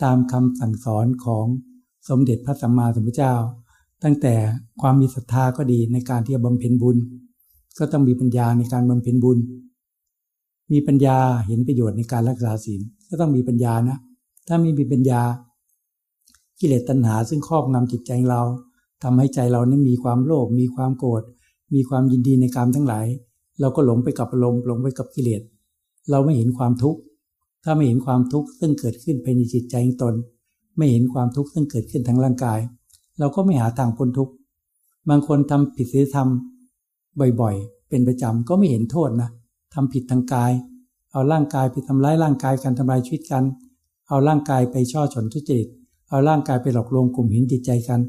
[0.02, 1.46] ตามคำสั่งสอนของ
[2.08, 3.34] สมเด็จพระสัมมาสัมพุทธเจ้า
[4.02, 4.34] ตั้งแต่
[4.80, 6.96] ความมีศรัทธาก็ดีในการที่จะบำเพ็ญบุญ
[7.78, 9.38] ก็ต้องมีปัญญาในการบำเพ็ญบุญ
[10.72, 11.16] มีปัญญา
[11.46, 13.98] เห็นประโยชน์ในการรักษาศีลก็ต้องมีปัญญานะ
[14.46, 15.22] ถ้าไม่มีปัญญา
[16.60, 18.42] กิเลสตัณหาซึ่งครอบงำจิตใจเรา
[19.02, 21.22] ทำให้ใจเรานั้นมีความโลภมีความโกรธ
[21.74, 23.06] มีความยินดีในกรรมทั้งหลาย
[23.60, 25.42] เราก็หลงไปกับอารมณ์หลงไปกับกิเลส
[26.10, 27.00] เราไม่เห็นความทุกข์
[27.64, 30.14] ถ้าไม่เห็นความทุกข์ซึ่งเกิดขึ้นภายในจิตใจของตน
[30.76, 32.58] ไม่เห็นความทุกข์ซึ่งเกิดขึ้นทางร่างกาย
[33.18, 34.32] เราก็ไม่หาทางพ้นทุกข์
[35.08, 36.28] บางคนทำผิดศีลธรรม
[37.40, 39.30] บ่อยๆ เป็นประจำก็ไม่เห็นโทษนะ
[39.74, 40.52] ทำผิดทางกาย
[41.12, 43.44] เอาร่างกายไปทำร้ายร่างกายกันทำลายชีวิตกัน
[44.08, 45.68] เอาร่างกายไปช่อฉนทุจริต
[46.08, 48.00] เอาร่างกายไปหลอกลวงกลุ่มหินจิตใจกัน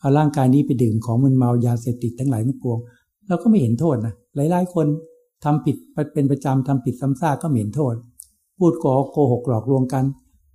[0.00, 2.78] เอาร่างกายนี้ไปดื่มของมึนเมายาเสพติดทั้งหลายทั้งปวง
[3.28, 4.86] เราก็ไม่เห็นโทษนะหลายๆ คน
[5.44, 5.76] ทำผิด
[6.14, 7.94] เป็นประจำทำผิดซ้ำซากก็ไม่เห็นโทษ
[8.58, 10.04] พูดโกโกหกหลอกลวงกัน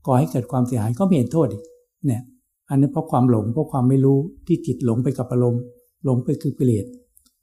[0.05, 1.63] ก่อให้เกิดความเสียหายก็ไม่เห็นโทษอีก
[2.05, 2.21] เนี่ย
[2.69, 5.61] อันนี้เพราะความหลงเพราะความไม่รู้ที่จิตหลงไปกับอารมณ์
[6.05, 6.85] หลงไปคือกิเลส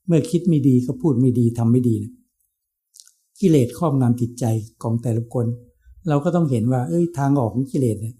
[0.09, 2.12] เมื่อคิดไม่ดีก็พูดไม่ดีทำไม่ดีนะ
[3.40, 4.44] กิเลสครอบงำจิตใจ
[4.83, 5.47] ของแต่ละคน
[6.09, 8.14] เราก็ต้องเห็นว่า เอ้ยทางออกของกิเลสเนี่ย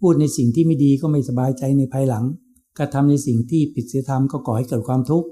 [0.00, 2.24] พูดในสิ่งที่ไม่ดีก็ไม่สบายใจในภายหลัง
[2.78, 5.28] กระทาในสิ่งที่ผิดศีลธรรมก็ก่อให้เกิดความทุกข์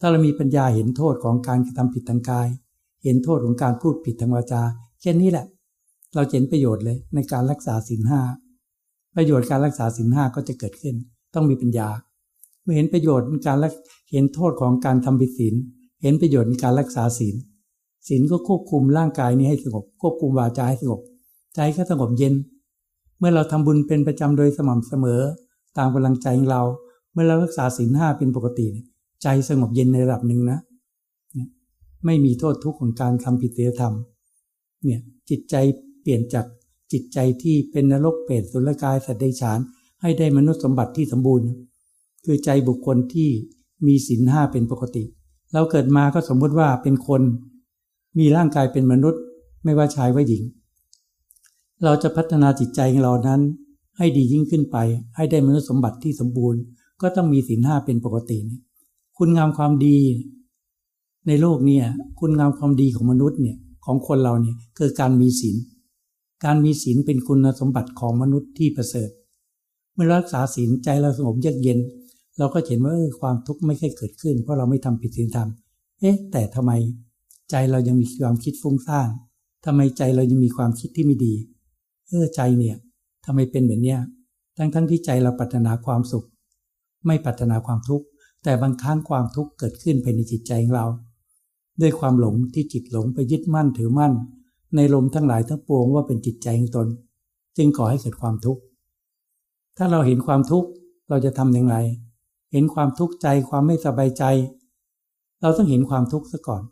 [0.00, 2.48] ถ้าเรามีปัญญาเห็นโทษของการกระทำผิดทางกาย
[3.04, 4.62] เห็นโทษของการพูดผิดทางวาจา
[5.00, 5.46] แค่นี้แหละ
[6.14, 8.20] เราเห็นประโยชน์เลยในการรักษาศีลห้า
[9.16, 10.94] ประโยชน์การรักษาศีลห้าก็จะเกิดขึ้น
[11.34, 11.88] ต้องมีปัญญา
[12.62, 13.56] เมื่อเห็นประโยชน์ในการ
[14.10, 15.54] เห็นโทษของการทำผิดศีล
[16.02, 17.34] เห็นประโยชน์ในการรักษาศีล
[18.08, 21.00] ศีลก็ควบคุมร่างกายนี้ให้สงบ ควบคุมวาจาให้สงบ
[21.54, 22.34] ใจก็สงบเย็น
[23.18, 25.20] เมื่อเราทำบุญเป็นประจำโดยสม่ำเสมอ
[25.78, 26.62] ตามกำลังใจของเรา
[27.12, 28.66] เมื่อเรารักษาศีลห้าเป็นปกติ
[29.22, 30.58] ใจสงบเย็นในระดับหนึ่งนะ
[32.04, 33.94] ไม่มีโทษทุกข์ของการทำผิดศีลธรรม
[34.84, 35.54] เนี่ยจิตใจ
[36.02, 36.46] เปลี่ยนจาก
[36.92, 39.58] จิตใจที่เป็นนรกเปรตสุรกายสัตว์เดชาน
[40.02, 41.48] ให้ได้มนุษย์สมบัติที่สมบูรณ์
[42.24, 43.30] คือใจบุคคลที่
[43.86, 45.04] มีศีลห้าเป็นปกติ
[45.52, 47.22] เราเกิดมาก็สมมติว่าเป็นคน
[48.18, 49.22] มีร่างกายเป็นมนุษย์
[49.64, 50.42] ไม่ว่าชายว่าหญิง
[51.84, 53.40] เราจะพัฒนาจิตใจของเรานั้น
[53.98, 54.76] ให้ดียิ่งขึ้นไป
[55.16, 56.60] ให้ได้มนุษย์สมบัติที่สมบูรณ์
[57.00, 58.58] ก็ต้องมีศีลห้าเป็นปกตินี่
[59.18, 59.98] คุณงามความดี
[61.26, 61.84] ในโลกเนี่ย
[62.20, 65.56] คุณงามความดีของมนุษย์เนี่ยของคนเราเนี่ยคือการมีศีล
[66.44, 69.10] การมีศีลเป็นคุณสมบัติของมนุษย์ที่ประเสริฐ
[69.94, 71.78] เมื่อรักษาศีลใจเราสงบเยือกเย็น
[72.38, 75.48] เราก็เห็นว่าความทุกข์ไม่เคยเกิดขึ้น เพราะเราไม่ทำผิดศีลธรรม
[76.00, 76.72] เอ๊ะ แต่ทำไม
[77.50, 79.08] ใจเรายังมีความคิดฟุ้งซ่าน
[79.64, 81.34] ทำไมใจเรายังมีความคิดที่ไม่ดี
[82.08, 82.76] เออใจเนี่ย
[83.24, 84.00] ทำไมเป็นแบบเนี้ย
[84.56, 86.26] ทั้งทั้งที่ใจเราปรารถนาความสุข
[87.06, 88.06] ไม่ปรารถนาความทุกข์
[88.44, 90.86] แต่บางครั้งความทุกข์เกิดขึ้นภายในจิตใจของเรา
[91.80, 94.12] ด้วยความหลงที่จิตหลงไปยึดมั่นถือมั่น
[94.76, 96.88] ในลมทั้งหลายทั้งปวงว่าเป็นจิตใจของตน
[97.56, 98.60] จึงก่อให้เกิดความทุกข์
[99.76, 100.68] ถ้าเราเห็นความทุกข์
[101.08, 101.76] เราจะทำอย่างไร
[102.56, 104.24] เห็นความทุกข์ใจความไม่สบายใจ
[105.40, 106.62] เราต้องเห็นความทุกข์ซะก่อน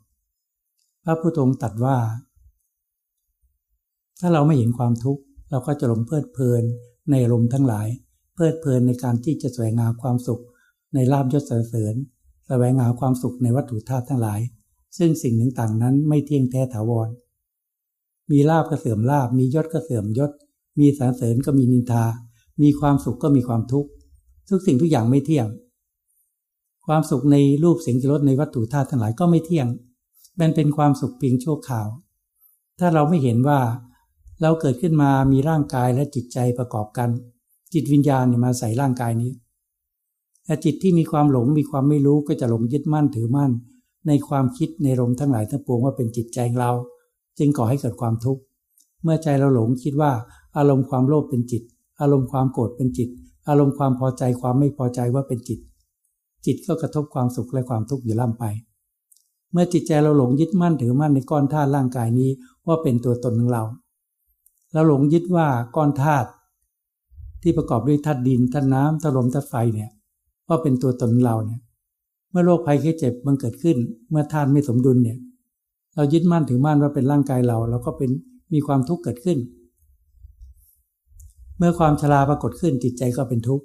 [1.05, 1.97] พระพุทธองค์ตรัสว่า
[4.21, 6.63] ถ้าเราไม่เห็นความทุกข์เราก็จะหลงเพลิดเพลิน
[7.11, 7.89] ในลมทั้งหลาย
[8.35, 10.43] เพลิดเพลินในการที่จะแสวงหาความสุข
[10.95, 11.95] ในลาบยศเสริญ
[12.49, 14.41] แสวงหาความสุขในวัตถุธาตุทั้งหลาย
[14.99, 17.09] ซึ่งสิ่งต่างๆนั้นไม่เที่ยงแท้ถาวร
[18.31, 20.31] มีลาบก็เสื่อมลาบมียศก็เสื่อมยศ
[20.79, 22.05] มีสรรเสริญก็มีนินทา
[22.63, 23.91] มีความสุขก็มีความทุกข์
[24.49, 25.49] ทุกสิ่งทุกอย่างไม่เที่ยง
[26.87, 29.69] ความสุขในรูปเสียงรสในวัตถุธาตุทั้งหลายก็ไม่เที่ยง
[30.41, 31.89] มันเป็นความสุขเพียงชั่วคราว
[32.79, 33.61] ถ้าเราไม่เห็นว่า
[34.43, 37.09] เราเกิดขึ้นมามีร่างกายและจิตใจประกอบกัน
[37.75, 39.33] จิตวิญญาณเนี่ยมาใส่ร่างกายนี้
[40.45, 43.53] แต่จิตที่มีความหลงมีความไม่รู้ก็จะหลงยึดมั่นถือมั่น
[44.09, 46.71] ในความคิดในลมทั้งหลายทั้งปวงว่าเป็นจิตใจเรา
[47.39, 48.43] จึงก่อให้เกิดความทุกข์
[49.03, 50.13] เมื่อใจเราหลงคิดว่า
[50.57, 51.63] อารมณ์ความโลภเป็นจิต
[52.01, 53.09] อารมณ์ความโกรธเป็นจิต
[53.49, 55.59] อารมณ์ความพอใจความไม่พอใจว่าเป็นจิต
[56.47, 58.45] จิตก็กระทบความสุขและความทุกข์อยู่ล่ำไป
[59.53, 62.31] เมื่อจิตใจเราหลงยึดมั่นถือมั่นในก้อนธาตุร่างกายนี้
[62.67, 63.63] ว่าเป็นตัวตนของเรา
[64.73, 66.29] เราหลงยึดว่าก้อนธาตุ
[67.43, 69.91] ที่ประกอบด้วยธาตุดินธาตุน้ำธาตุลมธาตุไฟเนี่ย
[70.49, 71.61] ว่าเป็นตัวตนเราเนี่ย
[72.31, 73.77] เมื่อโรคภัยแค่เจ็บมันเกิดขึ้น
[74.11, 75.19] เมื่อธาตุไม่สมดุลเนี่ย
[75.95, 78.11] เรายึดมั่นถือมั่นว่าเป็นร่างกายเรา เราก็เป็น
[78.53, 79.39] มีความทุกข์เกิดขึ้น
[81.59, 83.65] เมื่อความชราปรากฏขึ้นจิตใจก็เป็นทุกข์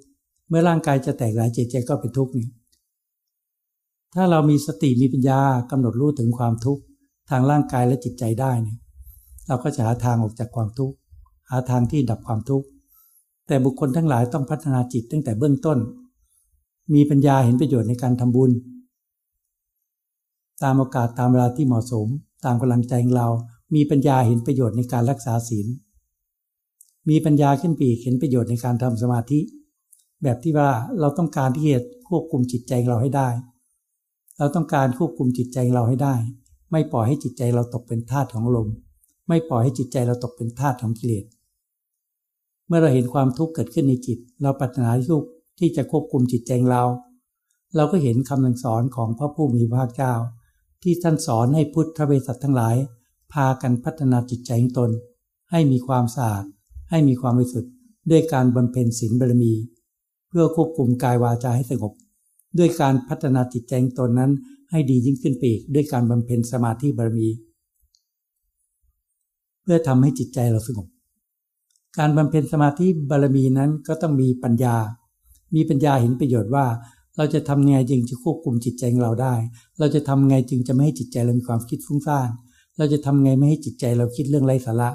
[0.50, 2.50] เมื่อร่างกายจะแตกหลายจิตใจก็เป็นทุกข์เนี่ย
[4.16, 5.40] ถ้าเรามีสติมีปัญญา
[5.72, 6.82] กำหนดรู้ถึงความทุกข์
[7.30, 8.78] ทางร่างกายและจิตใจได้เนี่ย
[9.48, 10.96] เราก็จะหาทางออกจากความทุกข์
[11.50, 12.66] หาทางที่ดับความทุกข์
[13.48, 15.78] แต่บุคคลทั้งหลายต้องพัฒนาจิตตั้งแต่เบื้องต้น
[16.94, 18.52] มีปัญญาเห็นประโยชน์ในการทำบุญ
[20.64, 22.08] ตามโอกาสตามเวลาที่เหมาะสม
[22.46, 23.28] ตามกำลังใจของเรา
[23.76, 25.68] มีปัญญาเห็นประโยชน์ในการรักษาศีล
[27.10, 29.40] มีปัญญาขึ้นปีเห็นประโยชน์ในการทำสมาธิ
[30.24, 30.70] แบบที่ว่า
[31.00, 33.30] เราต้องการที่จะควบคุมจิตใจเราให้ได้
[34.40, 36.16] เราต้องการควบคุมจิตใจเราให้ได้
[36.72, 38.68] ไม่ปล่อยให้จิตใจเราตกเป็นทาสของลม
[39.28, 41.26] ไม่ปล่อยให้จิตใจเราตกเป็นทาสของกิเลส
[42.68, 45.26] เมื่อเราเห็นความทุกข์เกิดขึ้นในจิต เราปรารถนาที่ทุก
[45.60, 46.84] ที่จะควบคุมจิตใจเรา
[47.76, 50.14] เราก็เห็นคำสอนของพระผู้มีพระเจ้า
[50.84, 52.76] ที่ท่านสอนให้พุทธบริษัททั้งหลาย
[53.34, 54.92] พากันพัฒนาจิตใจของตน
[55.52, 56.44] ให้มีความสะอาด
[56.90, 57.74] ให้มีความบริสุทธิ์
[58.12, 59.54] ด้วยการบำเพ็ญศีลบารมี
[60.28, 61.94] เพื่อควบคุมกายวาจาให้สงบ
[62.58, 64.32] ด้วยการพัฒนาจิตใจองตนนั้น
[64.72, 67.30] ให้ดียิ่งขึ้นไปอีกด้วยการบำเพ็ญสมาธิบารมี
[69.62, 70.88] เพื่อทำให้จิตใจเราสงบ
[71.98, 74.76] การบำเพ็ญสมาธิบารมีนั้นก็ต้องมีปัญญา
[75.56, 76.66] มีปัญญาเห็นประโยชน์ว่า
[77.18, 79.34] เราจะทำไงจึงจะควบคุมจิตใจของเราได้
[79.80, 82.30] เราจะทำไงจึงจะไม่ให้จิตใจเรามีความคิดฟุ้งซ่าน
[82.78, 84.90] เราจะทำไงไม่ให้จิตใจเราคิดเรื่องไร้สาระ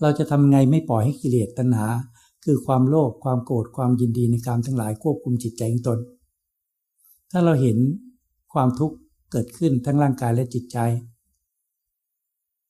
[0.00, 1.86] เราจะทำไงไม่ปล่อยให้กิเลสตัณหา
[2.44, 5.98] คือความโลภความโกรธความยินดีในการทั้งหลายควบคุมจิตใจของตน
[7.30, 7.78] ถ้าเราเห็น
[8.52, 8.96] ความทุกข์
[9.30, 10.78] เกิดขึ้นทั้งร่างกายและจิตใจ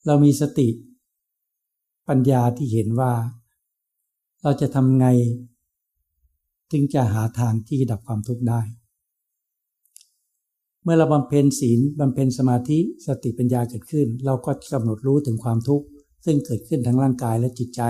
[0.06, 0.68] เรามีสติ
[2.08, 3.12] ปัญญาที่เห็นว่า
[4.42, 5.06] เราจะทำไง
[6.72, 8.60] จึงจะหาทางที่ดับความทุกข์ได้
[10.82, 15.86] เมื่อเราบำเพ็ญศีลบำเพ็ญสมาธิสติปัญญาเกิดขึ้น เราก็กำหนดรู้ถึงความทุกข์
[16.24, 17.82] ซึ่งเกิดขึ้นทั้งร่างกายและจิตใจ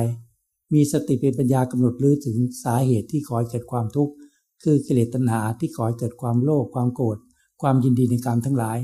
[0.74, 4.12] มีสติเป็นปัญญากำหนดรู้ถึงสาเหตุที่ก่อให้เกิดความทุกข์
[4.62, 7.18] คือกิเลสตัณหาที่ก่อให้เกิดความโลภความโกรธ
[7.62, 8.79] ความยินดีในการทั้งหลาย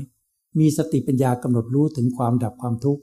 [0.59, 3.01] มีสติปัญญากำหนดรู้ถึงความดับความทุกข์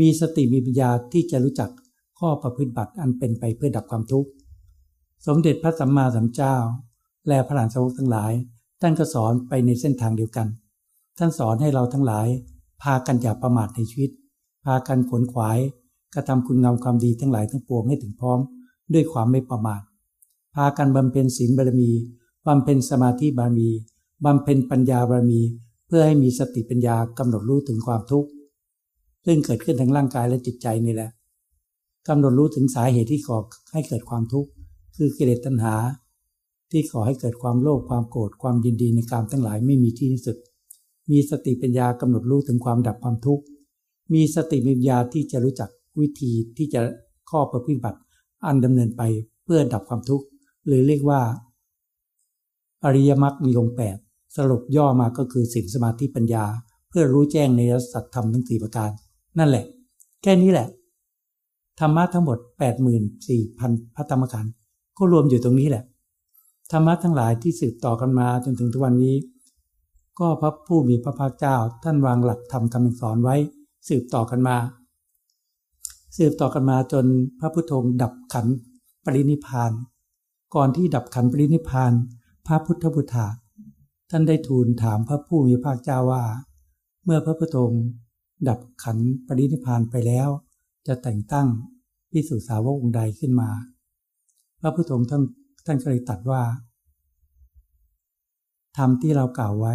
[0.00, 1.70] มีสติมีปัญญาที่จะรู้จัก
[2.18, 4.28] ข้อประพฤติบัติอันเป็นไปเพื่อดับความทุกข์
[5.26, 6.56] สมเด็จพระสัมมาสัมพุทธเจ้า
[7.28, 8.32] และพระหลานสาวกทั้งหลาย
[8.80, 10.46] ท่านก็สอนไปในเส้นทางเดียวกัน
[11.18, 12.26] ท่านสอนให้เราทั้งหลาย
[12.82, 14.10] พากันอย่าประมาทในชีวิต
[14.64, 15.58] พากันขนขวาย
[16.14, 18.38] กระทำคุณงามความดีทั้งหลายทั้งปวงให้ถึงพร้อม
[18.94, 19.82] ด้วยความไม่ประมาท
[20.54, 21.90] พากันบำเพ็ญศีลบารมี
[22.46, 23.68] บำเพ็ญสมาธิบารมี
[24.24, 25.40] บำเพ็ญปัญญาบารมี
[25.86, 28.28] เพื่อให้มีสติปัญญากำหนดรู้ถึงความทุกข์
[29.26, 31.10] ซึ่งเกิดขึ้นทั้งร่างกายและจิตใจนี่แหละ
[32.08, 33.38] กำหนดรู้ถึงสาเหตุที่ก่อ
[33.72, 34.50] ให้เกิดความทุกข์
[34.96, 35.74] คือกิเลสตัณหา
[36.70, 40.36] ที่ขอให้เกิดความโลภความโกรธความยินดีในกามทั้งหลายไม่มีที่สุด
[41.10, 43.44] มีสติปัญญากำหนดรู้ถึงความดับความทุกข์
[44.14, 46.80] มีสติปัญญาที่จะรู้จักวิธีที่จะ
[47.30, 48.00] ข้อประพฤติบัติ
[48.46, 49.02] อันดำเนินไป
[49.44, 50.24] เพื่อดับความทุกข์
[50.66, 51.20] หรือเรียกว่า
[52.84, 53.96] อริยมรรคมีองค์แปด
[54.36, 56.44] สรุปย่อมาก็คือสิ่งสมาธิปัญญา
[56.88, 57.60] เพื่อรู้แจ้งใน
[57.92, 58.90] สัตธรรมทั้งสี่ประการ
[59.38, 59.64] นั่นแหละ
[60.22, 60.68] แค่นี้แหละ
[61.80, 62.38] ธรรมะทั้งหมด
[63.16, 64.52] 84,000พระธรรมขันธ์
[64.96, 65.84] ก็รวมอยู่ตรงนี้แหละ
[66.72, 69.16] ธรรมะทั้งหลายที่สืบต่อกันมาจนถึงทุกวันนี้
[70.18, 73.36] ก็พระผู้มีพระภาคเจ้าท่านวางหลักธรรมคำสอนไว้
[73.88, 74.56] สืบต่อกันมา
[76.16, 77.06] สืบต่อกันมาจน
[77.40, 77.72] พระพุทโธ
[78.02, 78.46] ดับขัน
[79.04, 79.72] ปรินิพาน
[80.54, 81.92] ก่อนที่ดับขันปรินิพาน
[82.46, 83.18] พระพุทธบุตร
[84.10, 86.24] ท่านได้ทูลถามพระผู้มีพระเจ้าว่า
[87.04, 87.56] เมื่อพระพุทโธ
[88.48, 90.28] ดับขันปรินิพานไปแล้ว
[90.86, 91.48] จะแต่งตั้ง
[92.10, 93.50] พิสุสาวกองค์ใดขึ้นมา
[94.60, 95.22] พระพุทธองค์ท่าน
[95.66, 96.42] ท่านก็เลยตัดว่า
[98.76, 99.74] ธรรมที่เรากล่าวไว้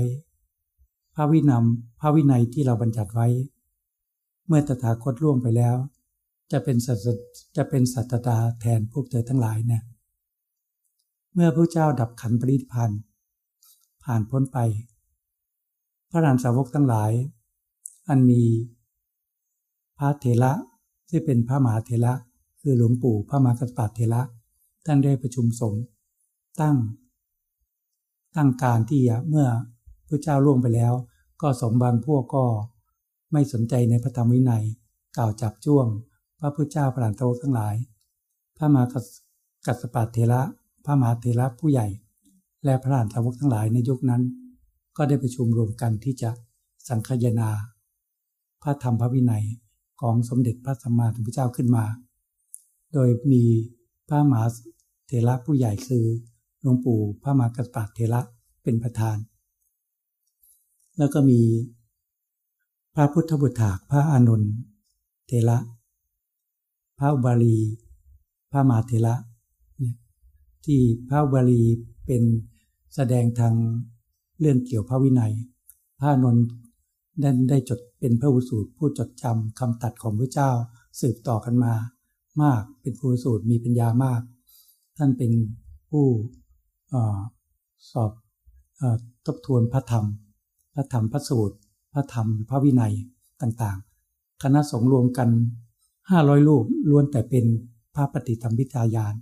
[1.15, 3.27] พระวินำพระวินัยที่เราบัญญัติไว้
[4.47, 5.75] เมื่อตถาคตล่วงไปแล้ว
[6.51, 6.97] จะเป็นสัต
[7.57, 9.83] จะเป็นสัตตาแทนพวกเธอทั้งหลายเนี่ย
[11.33, 12.99] เมื่อพระเจ้าดับขันปริพันธ์
[14.03, 14.57] ผ่านพ้นไป
[16.09, 17.11] พระรานสาวกทั้งหลาย
[18.09, 18.43] อันมี
[19.97, 20.51] พระเถระ
[21.09, 22.13] ที่เป็นพระมหาเถระ
[22.61, 24.21] คือหลวงปู่พระมหากษัตริย์เถระ
[24.85, 25.83] ท่านได้ประชุมสงฆ์
[26.61, 26.77] ตั้ง
[28.35, 29.47] ตั้งการที่เมื่อ
[30.07, 30.93] พระเจ้าล่วงไปแล้ว
[31.41, 32.45] ก็สมบางพวกก็
[33.31, 34.63] ไม่สนใจในพระธรรมวินัย
[35.17, 35.87] กล่าวจับจ้วง
[36.39, 37.75] พระพุทธเจ้าปรานโตทั้งหลาย
[38.57, 38.83] พระมหา
[39.65, 40.41] กัสปะเทระ
[40.85, 41.87] พระมหาเทระผู้ใหญ่
[42.65, 44.23] และพระราชาวกทั้งหลายในยุคนั้น
[44.97, 46.29] ก็ได้ประชุมรวมกันที่จะ
[46.89, 47.49] สังคยนา
[48.61, 49.45] พระธรรมพระวินัย
[50.01, 51.85] ของสมเด็จพระสัมมาสัมพุทธเจ้าขึ้นมา
[52.93, 53.43] โดยมี
[54.09, 54.45] พระมหา
[55.07, 56.05] เทระผู้ใหญ่คือ
[56.61, 58.21] หลวงปู่พระมหากัสปะเทระ
[58.63, 59.17] เป็นประธาน
[60.97, 61.41] แล้วก็มี
[62.95, 64.53] พระพุทธบุตรถาพระอานนท์
[65.27, 65.57] เทระ
[66.97, 67.57] พระอุบาลี
[68.51, 69.15] พระมาเทระ
[70.65, 71.63] ที่พระบาลี
[72.05, 72.23] เป็น
[72.95, 73.53] แสดงทาง
[74.39, 75.33] เรื่องเกี่ยวพระวินัย
[75.99, 76.45] พระนนท์
[77.21, 80.51] ได้ได้จดเป็นพระอุสูตรผู้จดจำคำตัดของพระเจ้า
[80.99, 81.73] สืบต่อกันมา
[82.41, 84.21] มากเป็นผู้สูตรมีปัญญามาก
[84.97, 85.31] ท่านเป็น
[85.89, 86.05] ผู้
[86.93, 86.95] อ
[87.91, 88.11] สอบ
[88.81, 88.83] อ
[89.25, 90.05] ทบทวนพระธรรม
[90.73, 91.55] พระธรรมพระสูตร
[91.93, 92.93] พระธรรมพระวินัย
[93.41, 95.29] ต่างๆ คณะสงฆ์รวมกัน
[96.09, 97.45] ห้าร้อยรูปล้วนแต่เป็น
[97.95, 99.13] พระปฏิธรรมพิทายาน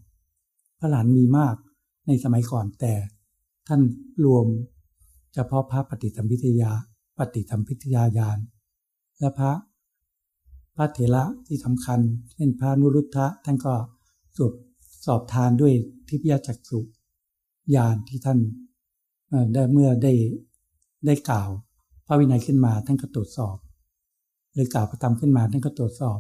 [0.80, 1.56] พระหลานมีมาก
[2.08, 2.94] ในสมัยก่อนแต่
[3.68, 3.82] ท่าน
[4.26, 4.46] รวม
[5.34, 6.72] เฉพาะพระปฏิธรรมพิทยา
[7.20, 8.38] ปฏิธรรมพิทยายาน
[9.20, 9.52] และพระ
[10.76, 12.00] พระเถระที่สำคัญ
[12.34, 13.74] เช่นพระนุรุทธะท่านก็
[14.38, 14.54] สอบ
[15.06, 15.74] สอบทานด้วย
[16.08, 16.80] ทิพยจักสุ
[17.76, 18.40] ญาณที่ท่าน
[19.54, 20.14] ได้เมื่อได้
[21.06, 21.50] ได้กล่าว
[22.08, 23.58] พระวินัยขึ้นมาท่านก็ตรวจสอบ
[24.54, 26.20] หรือกล่าวพระธรรมขึ้นมาท่านก็ตรวจสอบ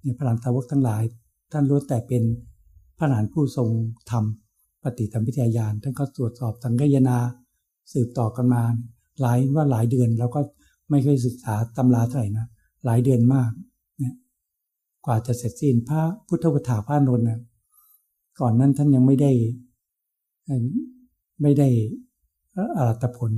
[0.00, 1.02] เนี่ยพระหลานสาวกทั้งหลาย
[1.52, 2.22] ท่านรู้แต่เป็น
[2.98, 3.68] พระหลานผู้ทรง
[4.10, 4.24] ธรรม
[4.82, 7.18] ปฏิธรรมพิทยายานท่านก็ตรวจสอบสังกยนา
[7.92, 8.62] สืบต่อกันมา
[9.20, 10.40] หลายว่าหลายเดือนเราก็
[10.90, 12.46] ไม่เคยศึกษาตำราเท่าไหร่นะ
[12.84, 13.50] หลายเดือนมาก
[13.98, 14.14] เนี่ย
[15.06, 17.40] กว่าจะเสร็จสิ้นพระพุทธวถาพระนนท์นะ
[18.40, 19.32] ก่อนนั้นท่านยังไม่ได้
[21.42, 21.68] ไม่ได้
[22.76, 23.32] อรัตผล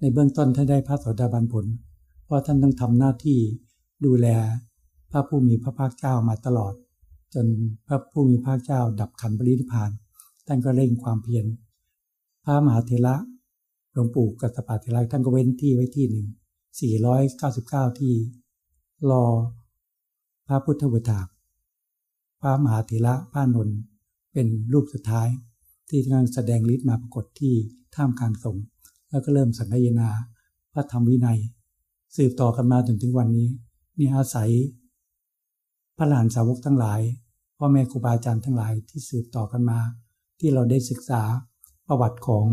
[0.00, 1.66] ในเบื้องต้นท่านได้พระโสดาบันผล
[2.24, 3.38] เพราะท่านต้องทำหน้าที่
[4.04, 4.26] ดูแล
[5.10, 6.74] พระผู้มีพระภาคเจ้ามาตลอด
[7.34, 7.46] จน
[7.86, 9.90] พระผู้มีพระเจ้าดับขันปรินิพาน
[10.46, 11.46] ท่านก็เร่งความเพียร
[12.44, 13.14] พระมหาเทระ
[13.92, 16.26] หลวงปู่กัสปะเทระท่านก็เว้นที่ไว้ที่หนึ่ง
[17.12, 18.14] 499 ที่
[19.10, 19.24] รอ
[20.46, 21.28] พระพุทธบุตร
[22.40, 23.78] พระมหาเทระพระนนท์
[24.32, 25.28] เป็นรูปสุดท้าย
[25.88, 27.54] ที่กำลังแสดงฤทธิ์มาปรากฏที่
[27.94, 28.64] ท่ามกลางสงฆ์
[29.08, 30.10] แล้วก็เริ่มสังคายนา
[30.72, 31.38] พระธรรมวินัย
[32.16, 33.48] สืบต่อกันมาจนถึงวันนี้
[33.98, 34.50] นี่อาศัย
[35.96, 37.00] พระหลานสาวกทั้งหลาย
[37.62, 39.78] พ่อแม่ครูบาอาจารย์ทั้งหลายที่สืบต่อกันมา
[40.38, 41.22] ที่เราได้ศึกษา
[41.88, 42.46] ประวัติของ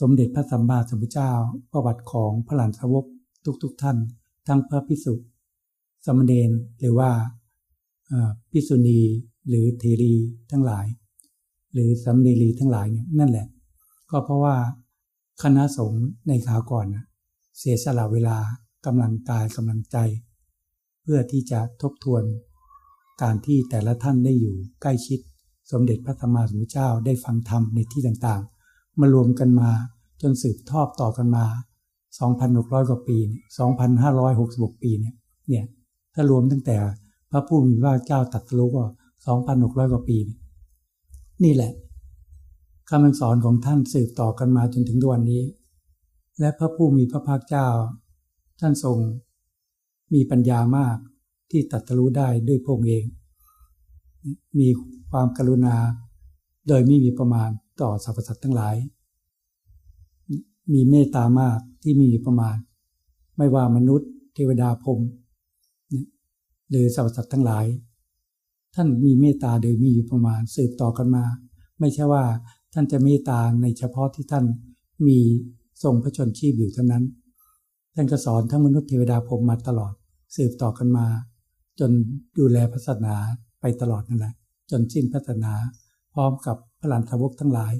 [0.00, 1.32] สมเด็จพระสัมมาสัมพุทธเจ้า
[1.72, 3.04] ประวัติของพระหลานสาวก
[3.62, 3.96] ทุกๆทท่าน
[4.46, 5.14] ทั้งพระพิสุ
[6.06, 7.10] สมเด็จหรือว่า
[8.52, 9.00] พิสุณี
[9.48, 10.14] หรือเทรี
[10.50, 10.86] ทั้งหลาย
[11.72, 13.46] หรือสัมเนรีทั้งหลายเนี่ยนั่นแหละ
[14.10, 14.56] ก็เพราะว่า
[15.42, 17.04] คณะสงฆ์ในขาวก่อนนะ
[17.58, 18.36] เสียสละเวลา
[18.86, 19.96] กำลังกายกำลังใจ
[21.02, 22.24] เพื่อที่จะทบทวน
[23.22, 25.20] การที่แต่ละท่านได้อยู่ใกล้ชิด
[25.70, 29.70] สมเด็จพระธรรมาสมุทเจ้าได้ฟังธรรมในที่ต่างๆ มารวมกันมา
[30.20, 31.44] จนสืบทอดต่อกันมา
[32.18, 33.18] 2,600 กว่าปี
[34.00, 35.14] 2,566 ปีเนี่ย
[35.48, 35.64] เนี่ย
[36.14, 36.76] ถ้ารวมตั้งแต่
[37.30, 38.84] พระผู้มีพระเจ้าตัดรู้ก็
[39.38, 40.18] 2,600 กว่าปี
[41.44, 41.72] นี่แหละ
[42.90, 45.42] คำสอนของท่านสืบต่อกันมาจนถึงวันนี้
[46.40, 47.68] และพระผู้มีพระภาคเจ้า
[48.60, 48.96] ท่านทรง
[50.14, 50.96] มีปัญญามาก
[51.50, 53.04] ที่ตัดรู้ได้ด้วยพระองค์เอง
[54.58, 54.68] มี
[55.10, 55.76] ความกรุณา
[56.68, 58.76] โดยไม่มีประมาณต่อสรรพสัตว์ทั้งหลาย
[60.72, 62.56] มีเมตตามากที่มีประมาณ
[63.36, 65.00] ไม่ว่ามนุษย์ เทวดาพรม
[66.70, 67.66] หรือสรรพสัตว์ทั้งหลาย
[68.74, 71.24] ท่านมีเมตตาโดยมีประมาณสืบต่อกันมา
[71.80, 72.24] ไม่ใช่ว่า
[72.72, 74.44] ท่านจะเมตตาในเฉพาะที่ท่าน
[75.06, 75.18] มี
[75.82, 77.04] ทรงพระชนชีพอยู่เท่านั้น
[77.94, 79.92] ท่านก็สอนทั้งมนุษย์เทวดาพรมมาตลอด
[80.36, 81.06] สืบต่อกันมา
[81.80, 81.90] จน
[82.38, 83.16] ดูแลพระศาสนา
[83.60, 84.34] ไปตลอดนั่นแหละ
[84.70, 85.54] จนสิ้นพระศาสนา
[86.14, 87.74] พร้อมกับพระหลานทวกทั้งหลาย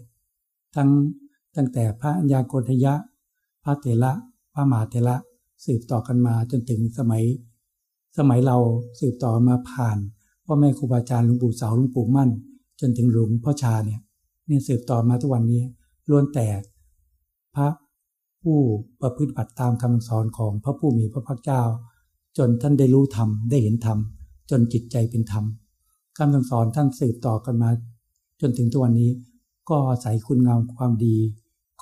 [0.76, 0.90] ทั้ง
[1.56, 2.94] ตั้งแต่พระัญญาโกฏยะ
[3.64, 4.12] พระเถระ
[4.54, 5.16] พระมหาเถระ
[5.64, 7.24] สืบต่อกันมาจนถึงสมัย
[8.18, 8.56] สมัยเรา
[9.00, 9.98] สืบต่อมาผ่าน
[10.44, 12.30] พ่อแม่ครูบาอาจารย์หลวงปู่เสาหลวงปู่มั่น
[12.80, 14.00] จนถึงหลวงพ่อชาเนี่ย
[14.46, 15.62] เนี่ยสืบต่อมาทุกวันนี้
[16.08, 16.48] ล้วนแต่
[17.54, 17.68] พระ
[18.42, 18.58] ผู้
[19.00, 21.62] ประพฤติบัติตามคำสอนของพระผู้มีพระภาคเจ้า
[22.38, 23.98] จนท่านได้รู้ธรรมได้เห็นธรรม
[24.50, 25.44] จนจิตใจเป็นธรรม
[26.16, 27.70] คำสั่งสอนท่านสืบต่อกันมา
[28.40, 29.10] จนถึงตัวนนี้
[29.68, 31.16] ก็อาศัยคุณงามความดี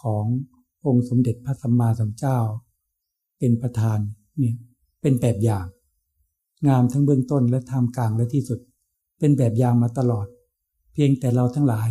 [0.03, 0.25] ของ
[0.87, 2.39] องค์สมเด็จพระสัมมาสัมพุทธเจ้า
[3.39, 3.99] เป็นประธาน
[4.39, 4.57] เนี่ย
[5.01, 5.67] เป็นแบบอย่าง
[6.69, 8.59] งามทั้งเบื้องต้นและท่ามกลางและที่สุด
[9.19, 10.27] เป็นแบบอย่างมาตลอด
[10.93, 11.91] เพียงแต่เราทั้งหลาย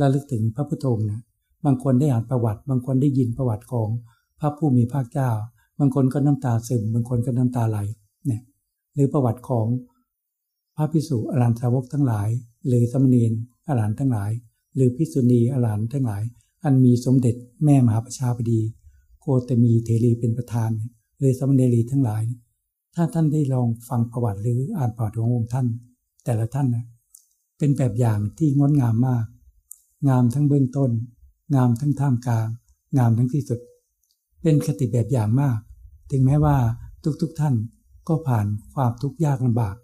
[0.00, 1.22] ระลึกถึงพระพุทโธนะ
[1.64, 3.88] บางคนได้อ่านประวัติ บางคนได้ยินประวัติของ
[4.40, 5.30] พระผู้มีภาคเจ้า
[5.78, 7.78] บางคนก็น้ำตาซึม บางคนก็น้ำตาไหล
[8.26, 8.42] เนี่ย
[8.94, 9.66] หรือประวัติของ
[10.76, 12.28] พระพิสุอรหันตสาวกทั้งหลาย
[12.66, 13.32] หรือสมณีน
[13.68, 14.30] อรหันทั้งหลาย
[14.74, 16.22] หรือพิสุณีอรหันทั้งหลาย
[16.64, 17.34] อันมีสมเด็จ
[17.64, 18.60] แม่มหาประชาบดี
[19.20, 20.70] โคตมีเทรีเป็นประธาน
[21.18, 22.22] หรือสมณีทั้งหลาย
[22.94, 25.66] ถ้าท่านได้ลองฟังประวัติหรืออ่านประวัติขององค์ท่าน
[26.24, 26.84] แต่ละท่านนะ
[27.58, 29.24] เป็นแบบอย่างที่งดงามมาก
[30.08, 30.90] งามทั้งเบื้องต้น
[31.54, 32.48] งามทั้งท่ามกลาง
[32.98, 33.60] งามทั้งที่สุด
[34.46, 35.58] เป็นคติแบบอย่างมาก
[36.10, 36.56] ถึงแม้ว่า
[37.22, 37.54] ทุกๆทท่าน
[38.08, 39.76] ก็ผ่านความทุกข์ยากลำบาก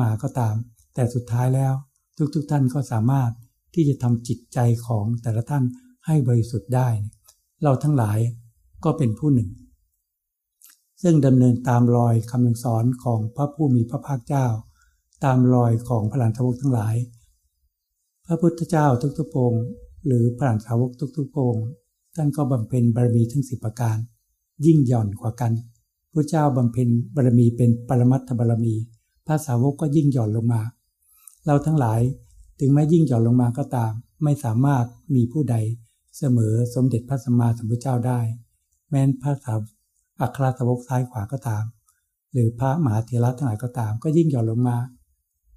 [0.00, 0.54] มาก็ตาม
[0.94, 1.74] แต่สุดท้ายแล้ว
[2.18, 3.30] ทุกๆทท่านก็สามารถ
[3.74, 5.64] ที่จะทำจิตใจของแต่ละท่าน
[6.06, 6.88] ให้บริสุทธิ์ได้
[7.62, 8.18] เราทั้งหลาย
[8.84, 9.50] ก็เป็นผู้หนึ่ง
[11.02, 14.46] ซึ่งดำเนินตามรอยคำสอนของพระผู้มีพระภาคเจ้า
[15.24, 16.96] ตามรอยของพระหลานทวกทั้งหลาย
[18.26, 18.86] พระพุทธเจ้า
[19.18, 19.54] ทุกๆอง
[20.06, 21.56] หรือพระหลานสาวกทุกๆอง
[22.16, 23.96] ท่านก็บำเพ็ญบารมีทั้งสิบประการ
[24.66, 25.52] ยิ่งหย่อนกว่ากัน
[26.12, 28.74] พระเจ้าบำเพ็ญบารมีเป็นปรมัตถบารมี
[29.26, 30.62] พระสาวกก็ยิ่งหย่อนลงมา
[31.46, 32.00] เราทั้งหลาย
[32.60, 33.92] ถึงแม้ยิ่งหย่อนลงมาก็ตาม
[34.24, 35.56] ไม่สามารถมีผู้ใด
[36.18, 38.20] เสมอสมเด็จพระสัมมาสัมพุทธเจ้าได้
[38.90, 39.58] แม้นพระสาว
[40.20, 41.64] อัครสาวกซ้ายขวาก็ตาม
[42.32, 44.76] หรือพระมหาเถระทั้งหลายก็ตาม ก็ยิ่งหย่อนลงมา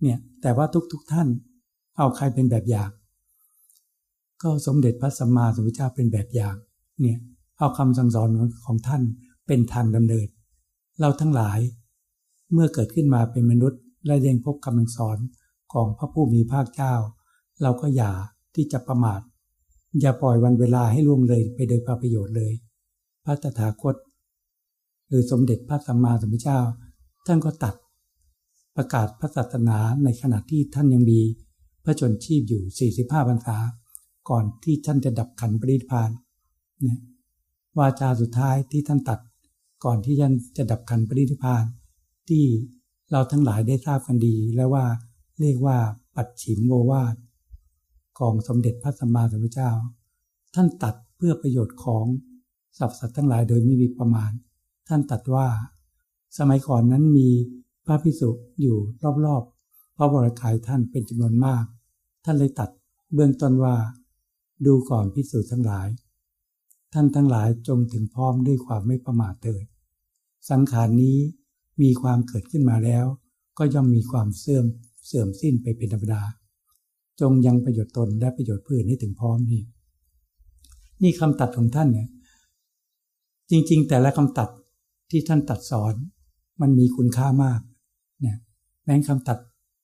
[0.02, 1.28] เนี่ยแต่ว่าทุกๆทท่าน
[1.98, 2.90] เอาใครเป็นแบบอย่าง
[4.42, 6.56] ก็สมเด็จพระสัมมาสัมพุทธเจ้าเป็นแบบอย่าง
[7.02, 7.20] เนี่ย
[7.58, 8.30] เอาคำสั่งสอน
[8.66, 9.02] ของท่าน
[9.48, 10.28] เป็นทางดำเนิน
[11.00, 11.60] เราทั้งหลาย
[12.54, 15.18] เมื่อเกิดขึ้นมาเป็นมนุษย์ และยังพบคำสอน
[15.74, 16.94] ของพระผู้มีภาคเจ้า
[17.62, 18.12] เราก็อย่า
[18.56, 19.22] ที่จะประมาท
[20.02, 22.54] อย่าปล่อยวันเวลาให้ล่วงเลยไปโดยประโยชน์เลย
[23.24, 23.96] พระตถาคต
[25.08, 26.60] หรือสมเด็จพระสัมมาสัมพุทธเจ้า
[27.28, 27.76] ท่านก็ตัด
[28.76, 31.20] ประกาศพระศาสนาในขณะที่ท่านยังมี
[31.84, 33.58] พระชนชีพอยู่ 45พรรษา
[34.30, 36.10] ก่อนที่ท่านจะดับขันปริพาน
[36.82, 37.00] เนี่ย
[37.78, 39.20] วาจาสุดท้ายที่ท่านตัด
[39.84, 41.64] ก่อนที่ท่านจะดับขันปริพาน
[42.30, 42.44] ที่
[43.12, 44.86] เราทั้งหลายได้ทราบกันดี แล้วว่า
[45.40, 45.78] เรียกว่า
[46.16, 47.16] ปัจฉิมโววาท
[48.20, 49.72] ของสมเด็จพระสัมมาสัมพุทธเจ้า
[50.56, 52.06] ท่านตัดเพื่อประโยชน์ของ
[52.78, 54.32] สรรพสัตว์ทั้งหลายโดยไม่มีประมาณ
[54.88, 55.48] ท่านตัดว่า
[56.38, 57.30] สมัยก่อนนั้นมี
[57.86, 58.30] พระพิสุ
[58.62, 58.78] อยู่
[59.26, 61.64] รอบๆพระบรกายท่านเป็นจำนวนมาก
[62.26, 62.70] ท่านเลยตัด
[63.14, 63.76] เบื้องต้นว่า
[64.66, 65.88] ดูก่อนพิสุทั้งหลาย
[66.94, 69.66] ท่านทั้งหลายจงถึงพร้อมด้วยความไม่ประมาทเถิด
[70.50, 71.18] สังขารนี้
[71.82, 73.06] มีความเกิดขึ้นมาแล้ว
[73.58, 74.66] ก็ย่อมมีความเสื่อม
[75.06, 76.24] เสื่อมสิ้นไปเป็นธรรมดา
[77.22, 79.64] จงยังประโยชน์ตนและประโยชน์ผู้อื่นให้ถึงพร้อมนี่
[81.04, 82.08] นี่คำตัดของท่านเนี่ย
[83.50, 84.50] จริง ๆ แต่ละคำตัด
[85.10, 85.94] ที่ท่านตัดสอน
[86.62, 87.62] มันมีคุณค่ามาก
[88.22, 88.38] เนี่ย
[88.84, 89.38] แม้คำตัด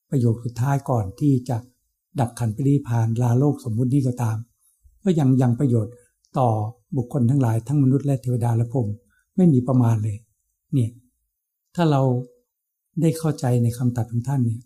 [0.09, 1.57] ประโยคสุดท้ายก่อนที่จะ
[2.19, 4.37] ดับขันปริพานลาโลกสมมุตินี้ก็ตาม
[5.05, 5.93] ก็ยังยังประโยชน์
[6.37, 6.49] ต่อ
[6.97, 8.87] บุคคลทั้งหลายทั้งมนุษย์และเทวดาและพรม
[9.35, 10.17] ไม่มีประมาณเลย
[10.73, 10.91] เนี่ย
[11.75, 12.01] ถ้าเรา
[13.01, 14.61] ได้เข้าใจในคำตัดของท่านเนี่ย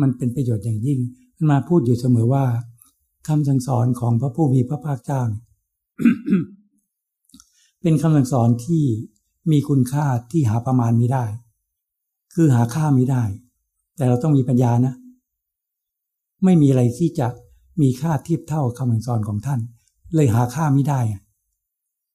[0.00, 1.00] มันเป็นประโยชน์อย่างยิ่ง
[1.36, 2.44] มันมาพูดอยู่เสมอว่า
[3.28, 5.22] คำสั่งสอนของพระผู้มีพระภาคเจ้า
[7.82, 8.84] เป็นคำสั่งสอนที่
[9.50, 11.24] มีคุณค่าที่หาประมาณไม่ได้
[12.34, 13.22] คือหาค่าไม่ได้
[13.96, 14.94] แต่เราต้องมีปัญญานะ
[16.44, 17.28] ไม่มีอะไรที่จะ
[17.82, 19.60] มีค่าเทียบเท่าคำสั่งสอนของท่าน
[20.14, 21.00] เลยหาค่าไม่ได้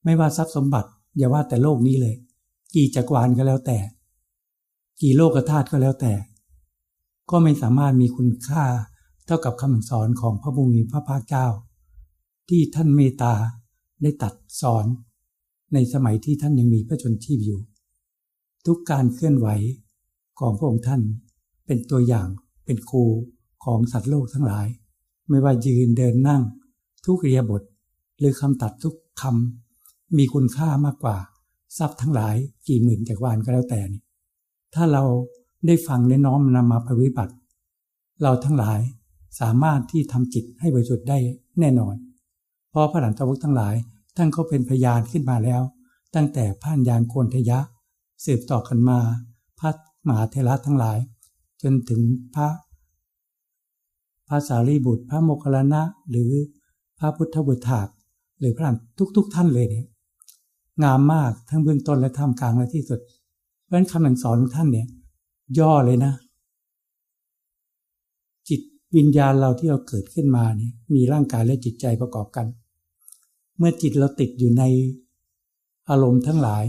[0.04, 2.16] ไม่ว่าทรัพย์สมบัติ อย่าว่าแต่โลกนี้เลย
[2.74, 3.78] กี่จักรวาลก็แล้วแต่
[5.02, 6.14] กี่โลกธาตุก็แล้วแต่
[7.30, 8.64] ก็ไม่สามารถมีคุณค่า
[9.26, 11.48] เท่ากับคำสอนของพระบุมีพระภาคเจ้า
[12.50, 13.34] ที่ท่านเมตตา
[14.02, 14.86] ได้ตัดสอน
[15.74, 17.60] ในสมัยที่ท่านยังมีพระชนชีพอยู่
[18.66, 19.48] ทุกการเคลื่อนไหว
[20.40, 21.02] ของพระองค์ท่าน
[21.66, 22.28] เป็นตัวอย่าง
[22.66, 23.04] เป็นครู
[23.64, 24.68] ของสัตว์โลกทั้งหลาย
[25.30, 26.42] ไม่ว่ายืนเดินนั่ง
[27.06, 27.64] ทุกเรียบท
[28.22, 31.18] หรือคำตัดทุกคำมีคุณค่ามากกว่า
[31.78, 32.36] ทรัพย์ทั้งหลาย
[32.68, 34.02] กี่หมื่นจักรวาลก็แล้วแต่นี่
[34.76, 35.04] ถ้าเรา
[35.68, 37.34] ได้ฟังและน้อมนำมาปฏิบัติ
[38.24, 38.80] เราทั้งหลาย
[39.40, 41.18] สามารถที่ทำจิตให้บริสุทธิ์ได้
[41.60, 41.96] แน่นอน
[42.70, 43.76] เพราะพระหลานตะวุทั้งหลาย
[44.16, 45.62] ท่านเขาเป็นพยานขึ้นมาแล้ว
[46.16, 47.60] ตั้งแต่พระยานโกนทยะ
[48.26, 49.00] สืบต่อกันมา
[49.60, 49.72] พระ
[50.08, 50.98] มหาเทระทั้งหลาย
[51.62, 52.02] จนถึง
[52.36, 52.48] พระ
[54.28, 56.32] พระสารีบุตร พระโมคคัลลานะหรือ
[57.00, 57.88] พระพุทธบุตรถาก
[58.42, 58.68] หรือพระ
[59.18, 59.86] ทุกๆทท่านเลยเนี่ย
[60.84, 63.00] งามมากทั้งเบื้องต้นและท่ามกลางและที่สุด
[63.64, 64.88] เพราะฉะนั้นคำสั่งสอนของท่านเนี่ย
[65.60, 66.14] ย่อเลยนะ
[68.50, 68.62] จิต
[68.96, 72.46] วิญญาณเราที่เราเกิดขึ้นมาเนี่ยมีร่างกายและจิตใจประกอบกัน
[73.58, 74.64] เมื่อจิตเราติดอยู่ใน
[75.90, 76.64] อารมณ์ทั้งหลาย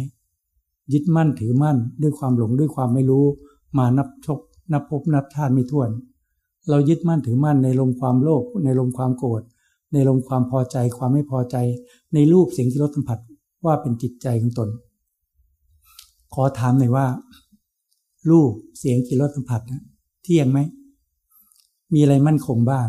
[0.92, 3.24] ยึดมั่นถือมั่นด้วยความหลงด้วยความไม่รู้
[3.78, 4.40] มานับชก
[4.72, 5.90] นับพบนับชาติไม่ถ้วน
[6.70, 9.42] เรายึดมั่นถือมั่นในลมความโลภในลมความโกรธ
[9.92, 11.56] ในลมความพอใจความไม่พอใจ
[12.14, 13.18] ในรูปเสียงที่รสสัมผัส
[13.64, 14.68] ว่าเป็นจิตใจของตน
[16.34, 17.06] ขอถามหน่อยว่า
[18.30, 19.82] รูปเสียงกิรสสัมผัสนะ
[20.22, 20.58] เที่ยงไหม
[21.94, 22.86] มีอะไรมั่นคงบ้าง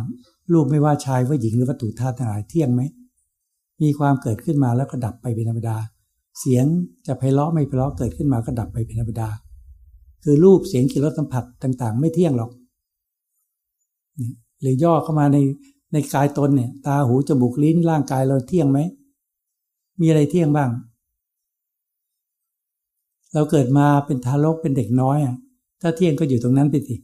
[0.54, 2.82] รูปไม่ว่าชายว่าหญิงหรือวัตถุธาตุทั้งหลายเที่ยงไหม
[3.82, 5.78] มีความเกิดขึ้นมาแล้วก็ดับไปเป็นธรรมดา
[6.40, 6.66] เสียง
[7.08, 9.30] จะไพเราะไม่ไพเราะเกิดขึ้นมาก็ดับไปเป็นธรรมดา
[10.24, 12.52] คือรูปเสียงกลิ่นรสสัมผัสต่าง ๆ ไม่เที่ยงหรอก
[14.62, 15.38] หรือย่อเข้ามาใน
[15.94, 18.80] ในกายตนเนี่ย ตาหูจมูกลิ้นร่างกายเราเที่ยงไหม
[20.00, 20.70] มีอะไรเที่ยงบ้าง
[23.34, 25.36] เราเกิดมาเป็นทารกเป็นเด็กน้อยอะ
[25.82, 26.96] ถ้าเที่ยงก็อยู่ตรงนั้นไปสิ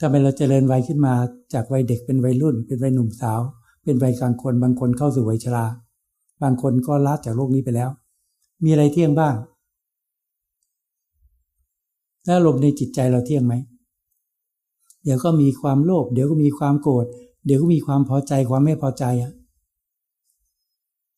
[0.00, 1.14] ทำไมเราจเจริญวัยขึ้นมา
[1.52, 3.40] จากวัยเด็กเป็นวัยรุ่น เป็นวัยหนุ่มสาว
[3.84, 5.66] เป็นวัยกลางคนบางคนเข้าสู่วัยชรา
[6.42, 7.90] บางคนก็ละจากโลกนี้ไปแล้ว
[8.64, 9.34] มีอะไรเที่ยงบ้าง
[12.26, 13.54] แล้วลมในจิตใจเราเที่ยงไหม
[15.04, 17.06] เดี๋ยวก็มีความโลภ เดี๋ยวก็มีความโกรธ
[17.46, 19.32] เดี๋ยวก็มีความพอใจความไม่พอใจอะ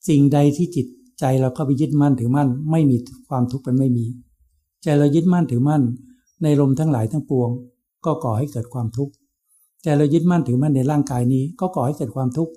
[0.09, 0.87] สิ่งใดที่จิต
[1.21, 2.97] ใจเราเข้าไปยึดมั่นถือมั่น ไม่มี
[3.29, 4.07] ความทุกข์เป็นไม่มี
[4.83, 5.83] ใจเรายึดมั่นถือมั่น
[6.43, 7.51] ในลมทั้งหลายทั้งปวง
[8.05, 9.13] ก็ก่อให้เกิดความทุกข์
[9.83, 12.53] แต่เรายึดมั่นถือมั่นในร่างกายนี้ ก็ก่อให้เกิดความทุกข์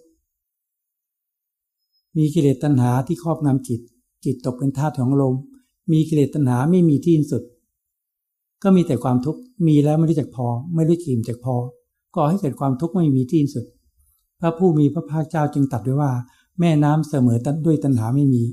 [2.18, 3.82] มีกิเลสตัณหาที่ครอบงำจิต
[4.26, 5.36] จิตตกเป็นธาตุของลม
[5.92, 7.44] มีกิเลสตัณหาไม่มีที่สุด
[8.64, 11.56] ก็มีแต่ความทุกข์มีแล้วไม่รู้จักพอ ไม่รู้จิมจักพอ
[12.16, 13.66] ก่อให้เกิดความทุกข์ไม่มีที่สุด
[14.40, 16.12] พระผู้มีพระภาคเจ้าจึงตัดไว้ว่า
[16.60, 18.44] แม่น้ำเสมอต้นด้วยตัณหาไม่มี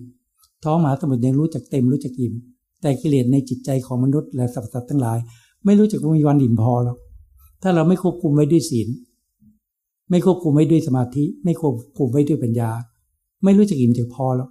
[0.65, 2.35] ท้องหมาสมุทรยังรู้จักเต็มรู้จักอิ่ม
[2.83, 5.19] แต่กิเลสในจิตใจของมนุษย์และสรรพสัตว์ทั้งหลาย
[5.65, 6.99] ไม่รู้จักว่ามีวันอิ่มพอหรอก
[7.63, 8.89] ถ้าเราไม่ควบคุมไว้ด้วยศีล
[10.11, 12.71] ไม่ควบคุมไว้ด้วยสมาธิ ไม่ควบคุมไว้ด้วยปัญญา
[13.45, 14.51] ไม่รู้จักอิ่มจักพอหรอก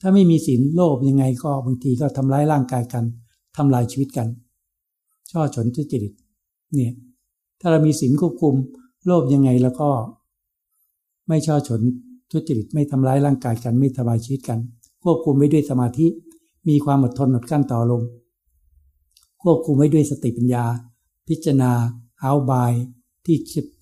[0.00, 3.04] ถ้าไม่มีศีลโลภยังไงก็บางทีก็ทำร้ายร่างกายกัน
[3.56, 4.28] ทำลายชีวิตกัน
[5.30, 6.12] ช่อฉนทุจริต
[6.74, 6.92] เนี่ย
[7.60, 8.54] ถ้าเรามีศีลควบคุม
[9.06, 9.90] โลภยังไงแล้วก็
[11.28, 11.80] ไม่ช่อฉน
[12.30, 14.58] ทุจริตไม่ทำร้ายร่างกายกันไม่ทำลายชีวิตกัน
[15.04, 16.06] ควบคุมไว้ด้วยสมาธิ
[16.68, 18.02] มีความอดทนอดกั้นต่อลม
[19.42, 20.64] ควบคุมไว้ด้วยสติปัญญา
[21.28, 21.72] พิจารณา
[22.20, 22.72] เอาบาย
[23.24, 23.36] ที่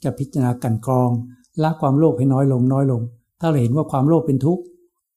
[0.04, 1.10] จะพิจารณากันกรอง
[1.62, 3.02] ละความโลภให้น้อยลงน้อยลง
[3.40, 4.62] ถ้าเราเห็นว่าความโลภเป็นทุกข์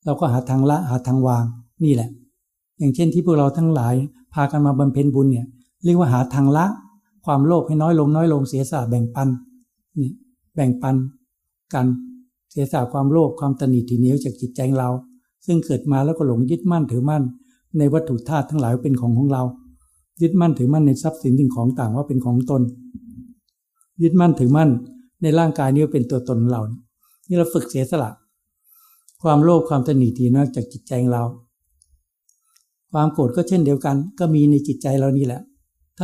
[0.06, 1.44] เราก็หาทางละหาทางวาง
[1.84, 2.10] นี่แหละ
[2.78, 3.96] อย่างเช่นที่พวกเราทั้งหลาย
[4.34, 5.46] พากันมาบำเพ็ญบุญเนี่ย
[5.84, 6.66] เรียกว่าหาทางละ
[7.26, 9.30] ความโลภให้น้อยลงน้อยลงเสียสละแบ่งปัน
[10.00, 10.12] นี่
[10.56, 10.96] แบ่งปัน
[11.74, 11.88] กัน
[12.52, 14.90] เสียสละความโลภความตนีทีเหนียวจากจิตใจเรา
[15.46, 17.24] ซึ่งเกิดมาแล้วก็หลงยึดมั่นถือมั่น
[17.78, 19.44] ในวัตถุธาตุทั้งหลายเป็นของของเรา
[20.22, 22.62] ยึดมั่นถือมั่นในทรัพย์สินสิ่งของต่างว่าเป็นของตน
[24.02, 24.70] ยึดมั่นถือมั่น
[25.22, 26.62] ในร่างกายนี้ว่าเป็นตัวตนเรา
[27.28, 28.12] นี่เราฝึกเสียสละ
[29.22, 31.24] ความโลภความตนีทีนอกจากจิตใจเรา
[32.92, 35.42] ความโกรธก็เช่นเดียวกัน ก็มีในจิตใจเรานี่แหละ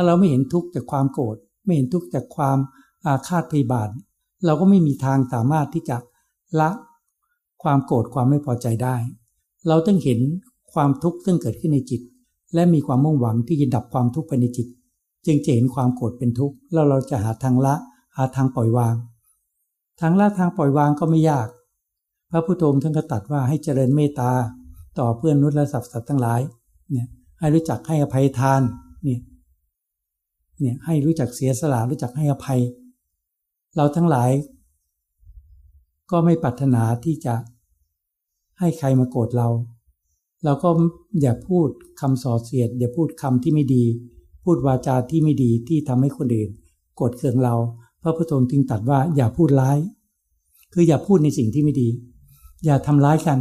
[0.00, 2.58] ้าเราไม่เห็นทุกข์จากความโกรธไม่เห็นทุกข์จากความ
[3.06, 3.88] อาฆาตพยาบาท
[4.46, 5.96] เราก็ไม่มีทางสามารถที่จะ
[6.60, 6.70] ละ
[7.62, 8.96] ความโกรธความไม่พอใจได้
[9.68, 10.20] เราต้องเห็น
[10.72, 12.00] ความทุกข์ซึ่งเกิดขึ้นในจิต
[12.54, 14.66] และมีความมุ่งหวังที่จะดับความทุกข์ภายในจิต
[15.26, 17.74] จึงจะเห็นความโกรธเป็นทุกข์แล้วเราจะหาทางละ
[18.16, 18.94] หาทางปล่อยวาง
[20.00, 21.48] ทางละทางปล่อยวางก็ไม่ยาก
[22.30, 24.30] พระพุทธท่านก็ตัดว่าให้เจริญเมตตา
[24.98, 26.40] ต่อเพื่อนนุษย์และสัตว์สัตว์ทั้งหลาย
[26.90, 27.06] เนี่ย
[27.38, 28.60] ให้รู้จักให้อภัยทาน
[29.04, 29.20] เนี่ย
[30.60, 32.60] เนี่ยให้รู้จักเสียสละรู้จักให้อภัย
[33.76, 34.30] เราทั้งหลาย
[36.10, 37.34] ก็ไม่ปรารถนาที่จะ
[38.58, 39.48] ให้ใครมาโกรธเรา
[40.44, 40.68] เราก็
[41.22, 41.68] อย่าพูด
[42.00, 43.84] คำส่อเสียด อย่าพูดคำที่ไม่ดี
[44.44, 46.50] พูดวาจาที่ไม่ดีที่ทำให้คนอื่น
[46.96, 47.54] โกรธเคืองเรา
[48.02, 49.78] พระพุทธองค์จึงตัดว่าอย่าพูดร้าย
[50.72, 51.88] คืออย่าพูดในสิ่งที่ไม่ดี
[52.64, 53.38] อย่าทำร้ายกัน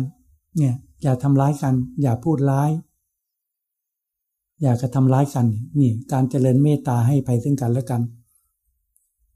[0.57, 2.69] เนี่ยอย่าทำร้ายกัน อย่าพูดร้าย
[4.61, 5.45] อยากระทำร้ายกัน
[5.79, 8.01] นี่การเจริญเมตตาให้ภัยซึ่งกันและกัน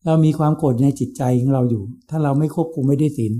[0.05, 3.33] เรามีความโกรธในจิตใจของเราอยู่ ถ้าเราไม่ควบคุมไม่ได้ศีล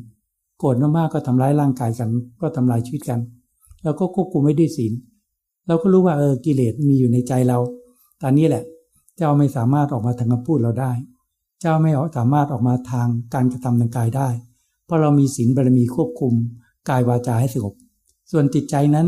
[0.59, 2.09] โกรธมากๆก็ทำร้ายร่างกายกัน
[2.41, 3.19] ก็ทำลายชีวิตกัน
[3.83, 4.93] เราก็ควบคุมไม่ได้ศีล
[5.67, 7.57] เราก็รู้ว่าเออกิเลสมีอยู่ในใจเรา
[8.21, 8.63] ตอนนี้แหละ
[9.17, 10.91] เจ้าไม่สามารถออกมาทางคำพูดเราได้
[11.61, 14.29] เจ้าไม่สามารถออกมาทางการกระทำทางกายได้
[14.85, 16.33] เพราะเรามีศีลบารมีควบคุม
[16.89, 17.73] กายวาจาให้สงบ
[18.31, 19.07] ส่วนจิตใจนั้น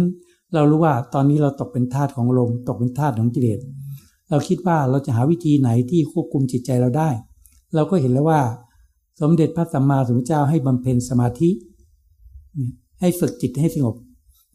[0.54, 3.60] เรารู้ว่าตอนนี้เราตกเป็นทาสของลม ตกเป็นทาสของกิเลส
[4.30, 7.10] เราคิดว่าเราจะหาวิธีไหนที่ควบคุมจิตใจเราได้
[7.76, 8.42] เราก็เห็นแล้วว่า
[9.22, 11.50] สมเด็จพระสัมมาสัมพุทธเจ้าให้บำเพ็ญสมาธิ
[13.02, 13.96] ให้ฝึกจิตให้สงบ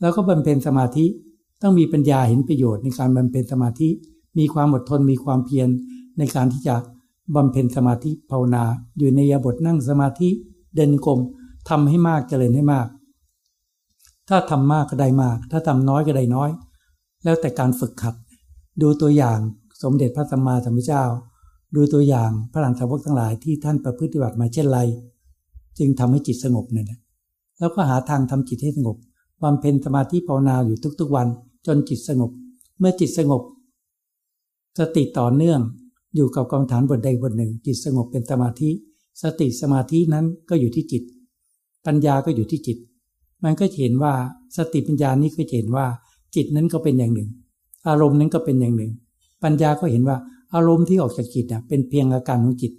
[0.01, 1.05] แล้วก็บำเพ็ญสมาธิ
[1.63, 3.89] ต้องมีปัญญาเห็นประโยชน์ในการบำเพ็ญสมาธิ
[4.39, 5.69] มีความอดทนมีความเพียร
[6.19, 6.77] ในการที่จะ
[7.35, 8.65] บำเพ็ญสมาธิภาวนา
[8.99, 10.29] อยู่ในยาบทนั่งสมาธิ
[10.77, 11.19] เดินกลม
[11.69, 12.87] ทำให้มากเจริญให้มาก
[14.29, 16.51] ถ้าทำมากก็ได้มาก ถ้าทำน้อยก็ได้น้อย
[17.24, 18.14] แล้วแต่การฝึกขัด
[18.83, 19.39] ดูตัวอย่าง
[19.83, 21.05] สมเด็จพระสัมมาสัมพุทธเจ้า
[21.76, 24.79] ดูตัวอย่างพระหลังสาวกทั้งหลายที่ท่านประพฤติบัติมาเช่นไร
[25.79, 26.87] จึงทำให้จิตสงบเนี่ย
[27.59, 28.97] แล้วก็หาทางทำจิตให้สงบ
[29.43, 31.26] บำเพ็ญสมาธิภาวนาอยู่ทุกๆวัน
[31.66, 32.31] จนจิตสงบ
[32.79, 33.43] เมื่อจิตสงบ
[34.79, 35.61] สติต่อเนื่อง
[36.14, 38.70] อยู่กับกรรมฐานบทใดบทหนึ่ง จิตสงบเป็นสมาธิ
[39.22, 41.03] สติสมาธินั้นก็อยู่ที่จิต
[41.87, 42.79] ปัญญาก็อยู่ที่จิต
[43.45, 44.12] มันก็เห็นว่า
[44.57, 45.86] สติปัญญานี้ก็เห็นว่า
[46.34, 47.28] จิตนั้นก็เป็นอย่างหนึ่ง
[47.89, 48.93] อารมณ์นั้นก็เป็นอย่างหนึ่ง
[49.43, 50.16] ปัญญาก็เห็นว่า
[50.55, 52.72] อารมณ์ที่ออกจากจิตเป็นเพียงอาการของจิต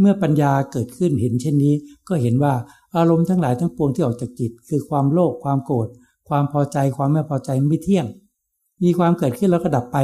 [0.00, 1.74] เมื่อปัญญาเกิดขึ้นเห็นเช่นนี้
[2.08, 2.52] ก็เห็นว่า
[2.96, 5.88] อารมณ์ทั้งหลายทั้งปวงที่ออกจากจิต คือความโลภความโกรธ
[6.28, 8.06] ความพอใจความไม่พอใจไม่เที่ยง
[8.82, 9.96] มีความเกิดขึ้นแล้วก็ดับไป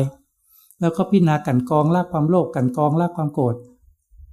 [0.80, 3.54] แล้วก็พิจารณากันกองลากความโลภกันกองลากความโกรธ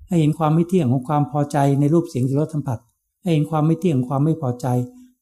[0.07, 2.80] ให้เห็นความไม่เที่ยงของความพอใจในรูปเสียงจิรสัมผัส
[3.22, 4.68] ให้เห็นความไม่เที่ยงความไม่พอใจ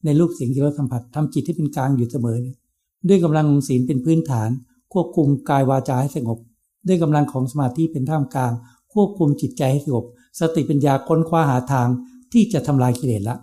[0.05, 2.37] ในรูปเสียงจิรสัมผัสทำจิตที่เป็นกลางอยู่เสมอ
[3.07, 4.49] ด้วยกำลังของศีลเป็นพื้นฐาน
[4.93, 6.37] ควบคุมกายวาจาให้สงบ
[6.87, 8.51] ด้วยกำลังของสมาธิเป็นท่ามกลาง
[8.93, 10.05] ควบคุมจิตใจให้สงบ
[10.39, 11.87] สติปัญญาค้นคว้าหาทาง
[12.33, 13.37] ที่จะทำลายกิเลสละ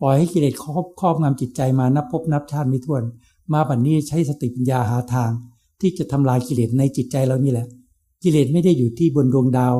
[0.00, 3.02] ปล่อยให้กิเลสครอบครอบงำจิตใจมานับพบนับชาติไม่ถ้วน
[3.52, 5.30] มาบัดนนี้ใช้สติปัญญาหาทาง
[5.80, 7.66] ที่จะทำลายกิเลสในจิตใจเรานี่แหละ
[8.22, 9.74] กิเลสไม่ได้อยู่ที่บนดวงดาว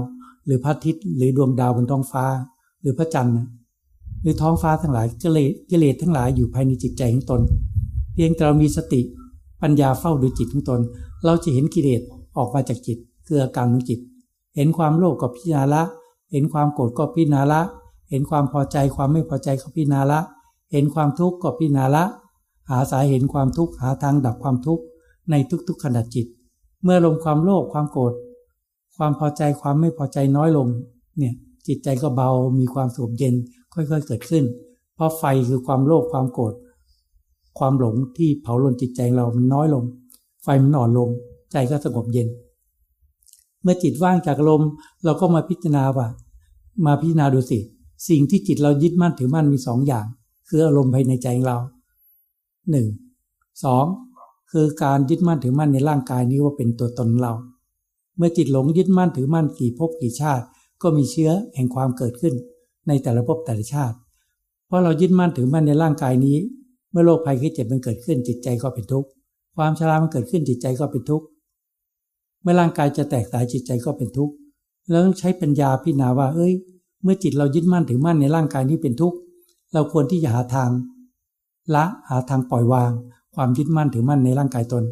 [0.46, 2.24] หรือพระอาทิตย์หรือดวงดาวบนท้องฟ้า
[2.80, 3.36] หรือพระจันทร์
[4.24, 7.40] หรือท้องฟ้าทั้งหลายกิเลสกิเลสทั้งหลายอยู่ภายในจิตใจของตน
[8.14, 9.00] เพียงแต่เรามีสติ
[9.62, 10.80] ปัญญาเฝ้าดูจิตของตน
[11.24, 12.00] เราจะเห็นกิเลส
[12.36, 14.00] ออกมาจากจิตคืออาการของจิต
[14.56, 15.82] เห็นความโลภก็พิจารณาละ
[16.32, 17.60] เห็นความโกรธก็พิจารณาละ
[18.10, 20.20] เห็นความพอใจความไม่พอใจก็พิจารณาละ
[20.72, 22.04] เห็นความทุกข์ก็พิจารณาละ
[22.70, 24.82] หาสาเห็นความทุกข์หาทางดับความทุกข์
[25.30, 25.34] ใน
[25.68, 26.26] ทุกๆขณะจิต
[26.82, 28.12] เมื่อลงความโลภความโกรธ
[28.96, 30.68] ความพอใจความไม่พอใจน้อยลง
[31.18, 31.34] เนี่ย
[31.66, 33.34] จิตใจก็เบามีความสงบเย็น
[33.74, 34.44] ค่อยๆเกิดขึ้น
[34.94, 36.54] เพราะไฟคือความโลภความโกรธ
[37.58, 39.84] ความหลงที่เผาลนจิตใจเรามันน้อยลง
[40.42, 41.08] ไฟมันอ่อนลง
[41.52, 42.28] ใจก็สงบเย็น
[43.62, 44.62] เมื่อจิตว่างจากลม
[45.04, 46.06] เราก็มาพิจารณาว่า
[46.86, 47.58] มาพิจารณาดูสิ
[48.08, 50.06] สิ่งที่จิตเรายึดมั่นถือมั่นมีสองอย่าง
[50.48, 51.58] คืออารมณ์ภายในใจของเรา
[52.70, 52.86] หนึ่ง
[53.64, 53.84] สอง
[54.50, 57.32] คือการยึดมั่นถือมั่นในร่างกายนี้ว่าเป็นตัวตนเรา
[58.16, 60.44] เมื่อจิตหลงยึดมั่นถือมั่นกี่ภพกี่ชาติ
[60.82, 62.34] ก็มีเชื้อแห่งความเกิดขึ้น
[62.88, 63.96] ในแต่ละภพแต่ละชาติ
[64.66, 66.36] เพราะเรายึดมั่นถือมั่นในร่างกายนี้
[66.90, 69.08] เมื่อโรคภัยไข้เจ็บมันเกิดขึ้นจิตใจก็เป็นทุกข์
[69.56, 71.26] ความชรามันเกิดขึ้นจิตใจก็เป็นทุกข์
[72.42, 74.34] เมื่อร่างกายจะแตกสายจิตใจก็เป็นทุกข์
[74.90, 76.52] แล้วต้องใช้ปัญญาพิจารณาว่า เอ้ย
[77.02, 79.16] เมื่อจิตเรายึดมั่นถือมั่นในร่างกายนี้เป็นทุกข์
[79.72, 80.70] เราควรที่จะหาทาง
[81.74, 82.92] ละหาทางปล่อยวาง
[83.34, 84.84] ความยึดมั่นถือมั่นในร่างกายตน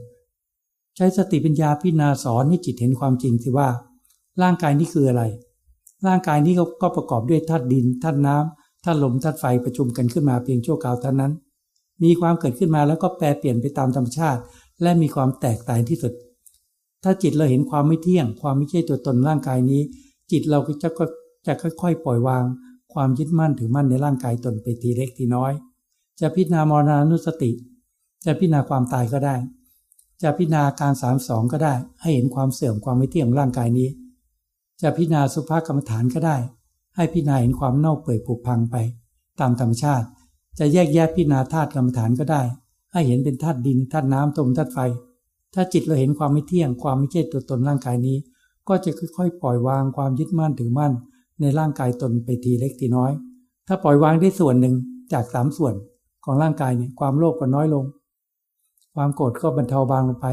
[0.97, 3.69] ใช้สติปัญญาพิจารณาสอนให้จิตเห็นความจริงสิว่า
[4.43, 5.23] ร่างกายนี้คืออะไร
[6.07, 11.33] ร่างกายนี้ก็ประกอบด้วยธาตุดินธาตุน้ำธาตุลมธาตุไฟประชุมกันขึ้นมาเพียงชั่วคราวเท่านั้น
[12.03, 14.41] มีความเกิดขึ้นมาแล้วก็แปรเปลี่ยนไปตามธรรมชาติ
[14.83, 16.13] และมีความแตกต่างที่สุด
[17.03, 19.83] ถ้าจิตเราเห็นความไม่เที่ยง ความไม่ใช่ตัวตนร่างกายนี้
[20.31, 21.05] จิตเราก็จะก็
[21.47, 22.45] จะค่อยๆ ปล่อยวาง
[22.93, 25.53] ความยึดมั่นถือมั่นในร่างกายตนไปทีเล็กทีน้อย
[26.21, 27.51] จะพิจารณามรณานุสติ
[28.25, 29.37] จะพิจารณาความตายก็ได้
[30.23, 33.89] จะพิจารณาการสามสองก็ได้ ให้เห็นความเสื่อมความไม่เที่ยงร่างกายนี้
[34.83, 36.37] จะพิจารณาสุภาพกรรมฐานก็ได้
[36.97, 38.77] ให้พิจารณาเห็นความเน่าเปื่อยผุพังไป
[39.41, 40.07] ตามธรรมชาติ
[40.59, 42.43] จะแยกแยะพิจารณาธาตุกรรมฐานก็ได้
[42.93, 44.79] ให้เห็นเป็นธาตุดินธาตุน้ำตมธาตุไฟ
[45.55, 48.17] ถ้าจิตเราเห็นความไม่เที่ยงความไม่ใช่ตัวตนร่างกายนี้
[48.69, 50.93] ก็จะค่อยๆ ปล่อยวางความยึดมั่นถือมั่น
[51.41, 53.13] ในร่างกายตนไปทีเล็กทีน้อย
[53.67, 54.75] ถ้าปล่อยวางได้ส่วนหนึ่ง
[55.13, 55.75] จากสามส่วน
[56.25, 57.85] ของร่างกายเนี่ยความโลภก็น้อยลง
[58.95, 60.27] ความโกรธก็บรรเทาบางลงไป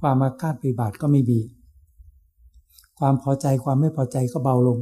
[0.00, 1.40] ความอาฆาตปฏิบาทก็ไม่มี
[3.04, 4.78] ความพอใจความไม่พอใจก็เบาลง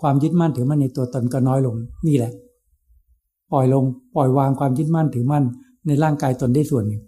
[0.00, 1.76] ความยึดมั่นถือมั่นในตัวตนก็น้อยลง
[2.06, 2.32] นี่แหละ
[3.52, 3.84] ปล่อยลง
[4.14, 5.44] ปล่อยวางความยึดมั่นถือมั่น
[5.86, 7.02] ในร่างกายตนได้ส่วนหนึ่ง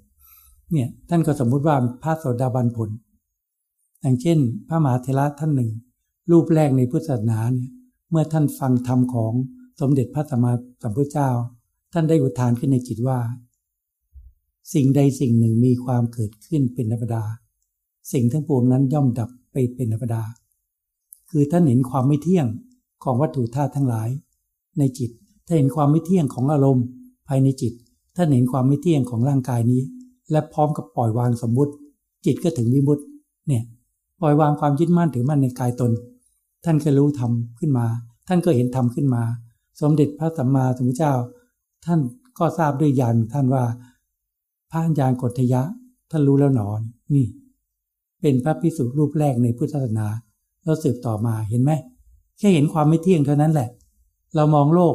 [0.73, 2.91] เนี่ยท่านก็สมมุติว่าพระโสดาบันผล
[4.01, 4.39] อย่างเช่น
[4.69, 5.71] พระมหาเทระท่านหนึ่ง
[6.31, 7.71] รูปแรกในพุทธศาสนาเนี่ย
[8.11, 9.33] เมื่อท่านฟังธรรมของ
[9.81, 11.29] สมเด็จพระสัมมาสัมพุทธเจ้า
[11.93, 13.19] ท่านได้อุทานขึ้นในจิตว่า
[14.75, 17.25] สิ่งใดสิ่งหนึ่งมีความเกิดขึ้นเป็นธรรมดา
[18.13, 20.23] สิ่งทั้งปวงนั้นย่อมดับ ไปเป็นธรรมดา
[21.31, 22.47] คือท่านเห็นความไม่เที่ยง
[23.05, 24.09] ของวัตถุธาตุทั้งหลาย
[24.79, 25.11] ในจิต
[25.47, 26.85] ท่านเห็นความไม่เที่ยงของอารมณ์
[27.29, 27.73] ภายในจิต
[28.17, 29.81] ท่านเห็นความไม่เที่ยงของร่างกายนี้
[30.31, 31.73] และพร้อมกับปล่อยวางสมมุติ
[32.27, 33.03] จิตก็ถึงวิมุตติ
[33.49, 33.63] เนี่ย
[34.21, 35.93] ปล่อยวางความยึดมั่นถือมั่นในกายตน
[36.65, 37.87] ท่านก็รู้ธรรมขึ้นมา
[38.29, 39.23] ท่านก็เห็นธรรมขึ้นมา
[39.81, 41.15] สมเด็จพระสัมมาสัมพุทธเจ้า
[41.85, 42.01] ท่าน
[42.39, 43.65] ก็ทราบด้วยญาณท่านว่า
[44.71, 45.63] พระญาณกฏทยะ
[46.11, 46.81] ท่านรู้แล้วหนอน
[47.15, 47.27] นี่
[48.23, 50.07] เป็นพระพิสุรูปแรกในพุทธศาสนา
[50.65, 51.73] แล้วสืบต่อมาเห็นไหม
[52.39, 53.69] แค่เห็นความไม่เที่ยงเท่านั้นแหละ
[54.35, 54.95] เรามองโลก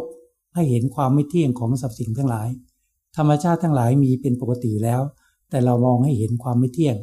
[0.55, 2.47] ให้เห็นความไม่เที่ยงของสรรพสิ่งทั้งหลาย
[3.17, 5.01] ธรรมชาติทั้งหลายมีเป็นปกติแล้ว
[5.49, 6.95] แต่เรามองให้เห็นความไม่เที่ยง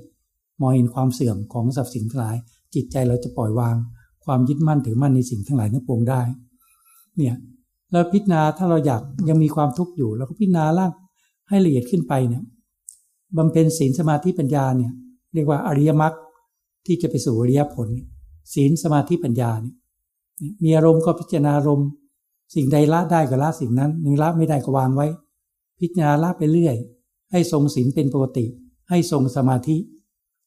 [0.60, 2.36] มองเห็นความเสื่อมของสรรพสิ่งทั้งหลาย
[2.74, 3.76] จิตใจเราจะปล่อยวาง
[4.24, 6.22] ความยึดมั่นถือมั่นในสิ่งทั้งหลายทั้งปวงได้
[7.16, 7.34] เนี่ย
[7.92, 10.92] เราพิจารณาถ้าเราอยากยังมีความทุกข์อยู่เราก็พิจารณาล่าง
[11.48, 12.42] ให้ละเอียดขึ้นไปเนี่ย
[13.36, 14.92] บำเพ็ญศีลสมาธิปัญญาเนี่ย
[15.34, 16.14] เรียกว่าอริยมรรค
[16.86, 17.88] ที่จะไปสู่อริยผล
[18.54, 19.74] ศีลสมาธิปัญญาเนี่ย
[20.62, 21.88] มีอารมณ์ก็พิจารณาอารมณ์
[22.54, 25.06] สิ่งใดละได้ก็ละสิ่งนั้นหนึ่งละไม่ได้ก็วางไว้
[25.80, 26.76] พิจารณาละไปเรื่อย
[27.32, 28.44] ให้ทรงศีลเป็นปกติ
[28.90, 29.76] ให้ทรงสมาธิ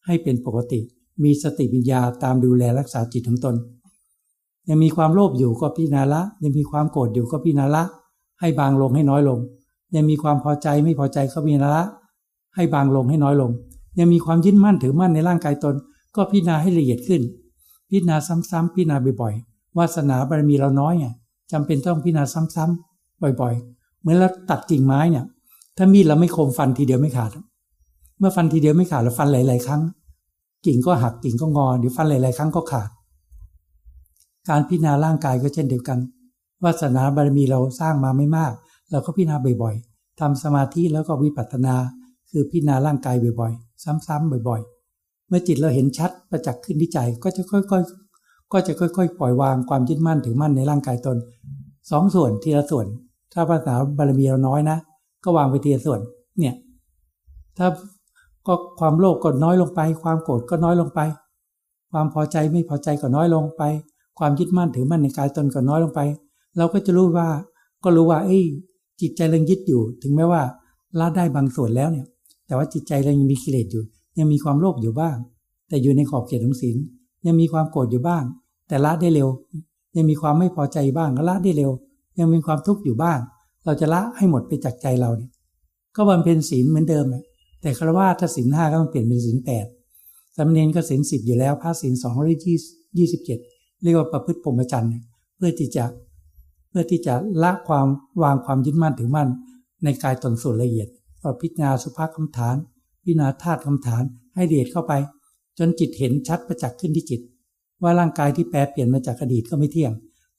[0.06, 0.80] ให้เป็นปกติ
[1.24, 3.56] มีสติปัญญาตามดูแลรักษาจิตของตน
[4.70, 7.84] ยังมีความโลภอยู่ก็พิจารณาละ ยังมีความโกรธอยู่ก็พิจารณาละ
[8.40, 9.40] ให้บางลงให้น้อยลง
[9.96, 11.84] ยังมีความพอใจไม่พอใจก็พิจารณาละ
[12.56, 13.52] ให้บางลงให้น้อยลง
[14.00, 15.76] ยังมีความยึดมั่นถือมั่นในร่างกายตน
[16.16, 17.22] ก็พิจารณาให้ละเอียดขึ้น
[17.90, 21.08] พิจารณาซ้ำๆพิจารณาบ่อยๆวาสนาบารมีเราน้อยไง
[21.52, 22.24] จำเป็นต้องพิจารณา
[22.56, 25.26] ซ้ำๆบ่อย ๆ เหมือนเราตัดกิ่งไม้เนี่ย
[25.78, 27.32] ถ้ามีดเราไม่คมฟันทีเดียวไม่ขาด
[28.20, 29.82] เมื่อฟันทีเดียวไม่ขาดเราฟันหลาย ๆ ครั้ง
[30.66, 32.90] กิ่งก็หักกิ่งก็งอเดี๋ยวฟันหลาย ๆ ครั้งก็ขาด
[34.50, 36.00] การพิจารณาร่างกายก็เช่นเดียวกัน
[36.64, 38.54] วาสนาบารมีเราสร้างมาไม่มาก
[38.92, 41.76] เราก็พิจารณาบ่อย ๆทำสมาธิแล้วก็วิปัสสนา
[42.30, 51.18] คือพิจารณาร่างกายบ่อยๆ ซ้ำๆบ่อยๆ เมื่อจิตเราเห็นชัดประจักษ์ขึ้นที่ใจก็จะค่อยๆ ก็จะค่อย ๆ ปล่อยวางความยึดมั่นถือมั่นในร่างกายตน
[51.92, 52.88] สองส่วนทีละส่วน
[53.34, 54.78] ถ้าภาษาบารมีเราน้อยนะ
[55.24, 56.00] ก็วางไปทีละส่วน
[56.40, 56.56] เนี่ย
[57.58, 57.68] ถ้า
[58.48, 61.00] ก็ความโลภกก็น้อยลงไป ความโกรธก็น้อยลงไป
[61.92, 63.64] ความพอใจไม่พอใจก็น้อยลงไป
[64.20, 66.02] ความยึดมั่นถือมั่นในกายตนก็น้อยลงไป
[66.58, 67.28] เราก็จะรู้ว่า
[67.84, 68.40] ก็รู้ว่า เอ้
[69.02, 70.42] จิตใจเรายึดอยู่ ถึงแม้ว่า
[71.00, 72.06] ละได้บางส่วนแล้วเนี่ย
[72.48, 73.84] แต่ว่าจิตใจเรายังมีกิเลสอยู่
[74.20, 75.18] ยังมีความโลภอยู่บ้าง
[75.70, 76.78] แต่อยู่ในขอบเขตของศีล
[77.26, 78.24] ยังมีความโกรธอยู่บ้าง
[78.68, 79.30] แต่ละได้เร็ว
[79.96, 81.72] ยังมีความไม่พอใจบ้างก็ละได้เร็ว
[82.20, 83.20] ยังมีความทุกข์อยู่บ้าง
[83.66, 85.32] เราจะละให้หมดไปจากใจเราเนี่ย
[85.96, 87.24] ก็บำเพ็ญศีลเหมือนเดิมแหละ
[87.62, 89.66] แต่คารวะถ้าศีลห้าก็มันเปลี่ยนเป็นศีลแปด
[90.38, 92.38] สำเนียนก็ศีลสิบอยู่แล้วพระศีลสองร้อย
[92.98, 93.40] ยี่สิบเจ็ด
[93.84, 94.92] เรียกว่าประพฤติพรหมจรรย์
[95.36, 95.86] เพื่อที่จะ
[96.70, 97.88] เพื่อที่จะละความ
[98.24, 99.30] วางความยึดมั่นถือมั่น
[99.84, 100.88] ในกายตนส่วนละเอียด
[101.28, 102.56] ก็พิจารณาสุภาพคำฐาน
[103.04, 104.04] พิจารณาธาตุคำฐาน
[104.36, 104.94] ให้เดียดเข้าไป
[105.58, 107.22] จนจิตเห็นชัดประจักษ์ขึ้นที่จิต
[107.82, 109.92] ว่าร่างกายที่แปรเปลี่ยนมาจากอดีตก็ไม่เที่ยง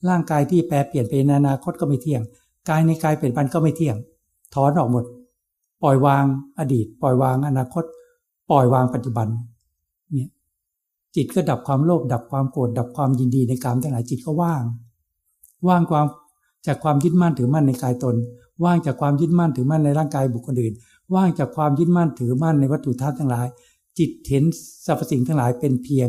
[0.09, 2.22] ร่างกายที่แปรเปลี่ยนไปในอนาคตก็ไม่เที่ยง
[2.68, 3.97] กายในกายเปลี่ยนไปก็ไม่เที่ยง
[4.55, 5.05] ถอนออกหมด
[5.82, 6.24] ปล่อยวาง
[6.59, 7.84] อดีต ปล่อยวางอนาคต
[8.51, 9.28] ปล่อยวางปัจจุบัน
[10.12, 10.28] เนี่ย
[11.16, 14.62] จิตก็ดับความโลภดับความโกรธดับความยินดีในกามทั้งหลายจิตก็ว่าง
[15.68, 16.07] ว่างความ
[16.66, 18.14] จากความยึดมั่นถือมั่นในกายตน
[18.65, 20.75] ว่างจากความยึดมั่นถือมั่นในร่างกายบุคคลอื่น
[21.15, 23.47] ว่างจากความยึดมั่นถือมั่นในวัตถุธาตุทั้งหลาย
[23.99, 24.45] จิตเห็น
[24.87, 26.09] สรรพสิ่งทั้งหลายเป็นเพียง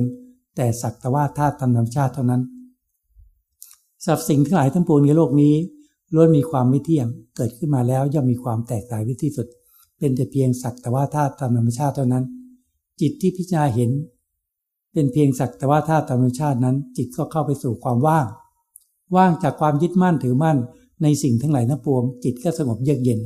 [0.56, 2.42] แต่สักแต่ว่าธาตุธรรมชาติเท่านั้น
[4.06, 5.54] สรรพสิ่งทั้งหลายทั้งปวงในโลกนี้
[6.14, 9.48] ล้วนมีความไม่เที่ยงเกิดขึ้นมาแล้วย่อมมีความแตกต่างที่สุด
[10.00, 12.24] เป็นแต่เพียงสักแต่ว่าธาตุธรรมชาติเท่านั้น
[13.02, 13.92] จิตที่พิจารณาเห็น
[14.94, 18.26] เป็นเพียงสักแต่ว่าธาตุธรรมชาตินั้น จิตก็เข้าไปสู่ความว่าง
[19.16, 20.58] ว่างจากความยึดมั่นถือมั่น
[21.04, 23.20] ในสิ่งทั้งหลายทั้งปวง จิตก็สงบเยือกเย็น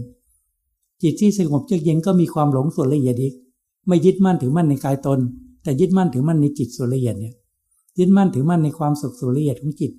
[1.04, 3.34] จิตที่สงบเยือกเย็นก็มีความหลงส่วนละเอียดอีก
[3.88, 5.20] ไม่ยึดมั่นถือมั่นในกายตน
[5.64, 7.34] แต่ยึดมั่นถือมั่นในจิตส่วนละเอียดเนี่ย
[8.00, 9.92] ยึดมั่นถือมั่นในความสุขส่วนละเอียดของจิต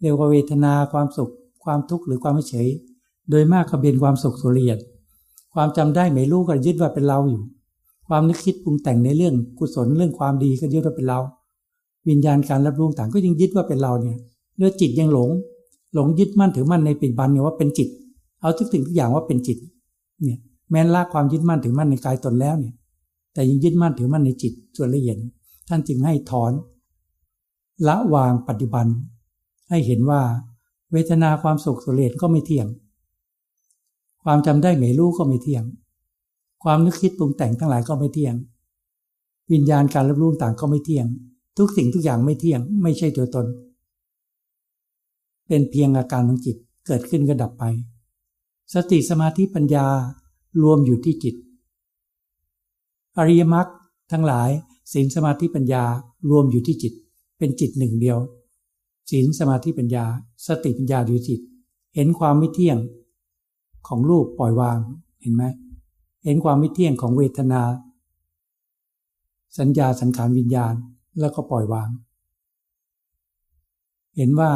[0.00, 1.30] เรียกว่าเวทนาความสุข
[1.64, 2.68] ความทุกข์หรือความไม่เฉย
[3.30, 4.78] โดยมากก็เป็นความสุขส่วนละเอียด
[5.54, 7.42] ความจำได้ไม่รู้ก็ยึดว่าเป็นเราอยู่
[8.08, 11.18] ความนึกคิดปรุงแต่งในเรื่องกุศลเรื่องความดีก็ยึดว่าเป็นเรา
[12.08, 14.16] วิญญาณการรับรู้ต่างก็ยังยึดว่าเป็นเราเนี่ย
[14.56, 15.30] เรื่องจิตยังหลง
[15.94, 17.88] หลงยึดมั่นถือมั่นในปิดบันเนี่ยว่าเป็นจิต
[18.40, 19.58] เอาทุกสิ่งทุกอย่างว่าเป็นจิต
[20.22, 20.38] เนี่ย
[20.70, 22.74] แม้ละความยึดมั่นถือมั่นในกายตนแล้วเนี่ย
[23.34, 25.16] แต่ยังยึดมั่นถือมั่นในจิตส่วนละเอียด
[25.68, 26.52] ท่านจึงให้ถอน
[27.86, 28.86] ละวางปัจจุบัน
[29.68, 30.20] ให้เห็นว่า
[30.92, 32.66] เวทนาความสุขสุเรศก็ไม่เที่ยง
[34.24, 35.64] ความจำได้ไม่รู้ก็ไม่เที่ยง
[36.64, 38.34] ความนึกคิดปรุงแต่งทั้งหลายก็ไม่เที่ยง
[39.52, 41.06] วิญญาณการรับรู้ต่างก็ไม่เที่ยง
[41.58, 43.46] ทุกสิ่งทุกอย่างไม่เที่ยง ไม่ใช่ตัวตน
[45.52, 47.64] เป็นเพียงอาการของจิตเกิดขึ้นก็ดับไป
[48.74, 49.86] สติสมาธิปัญญา
[50.62, 51.34] รวมอยู่ที่จิต
[53.18, 53.66] อริยมรรค
[54.12, 54.50] ทั้งหลาย
[54.92, 55.84] ศีลสมาธิปัญญา
[56.30, 56.92] รวมอยู่ที่จิต
[57.38, 58.18] เป็นจิตหนึ่งเดียว
[59.10, 60.04] ศีลสมาธิปัญญา
[60.46, 61.40] สติปัญญาอยู่จิต
[61.94, 62.78] เห็นความไม่เที่ยง
[63.88, 64.78] ของรูปปล่อยวาง
[65.20, 65.44] เห็นไหม
[66.24, 67.62] เห็นความไม่เที่ยงของเวทนา
[69.58, 70.74] สัญญาสังขารวิญญาณ
[71.20, 71.88] แล้วก็ปล่อยวาง
[74.16, 74.52] เห็นว่า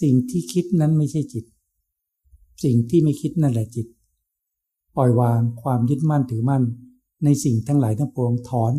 [0.00, 1.44] สิ่งที่คิดนั้นไม่ใช่จิต
[2.64, 3.86] สิ่งที่ไม่คิดนั่นแหละจิต
[4.96, 6.62] ปล่อยวางความยึดมั่นถือมั่น
[7.24, 8.72] ในสิ่งทั้งหลายทั้งปวงถอน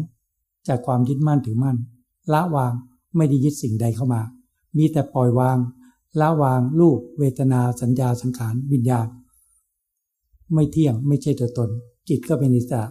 [0.68, 1.78] จากความยึดมั่นถือมั่น
[2.34, 2.74] ละวาง
[3.16, 4.22] ไม่ได้ยึดสิ่งใดเข้ามา
[4.78, 5.57] มีแต่ปล่อยวาง
[6.20, 9.07] ละวางรูปเวทนาสัญญาสังขารวิญญาณ
[10.53, 11.70] ไม่เที่ยงไม่ใช่ตัวตน
[12.09, 12.84] จิตก็เป็นอิสระ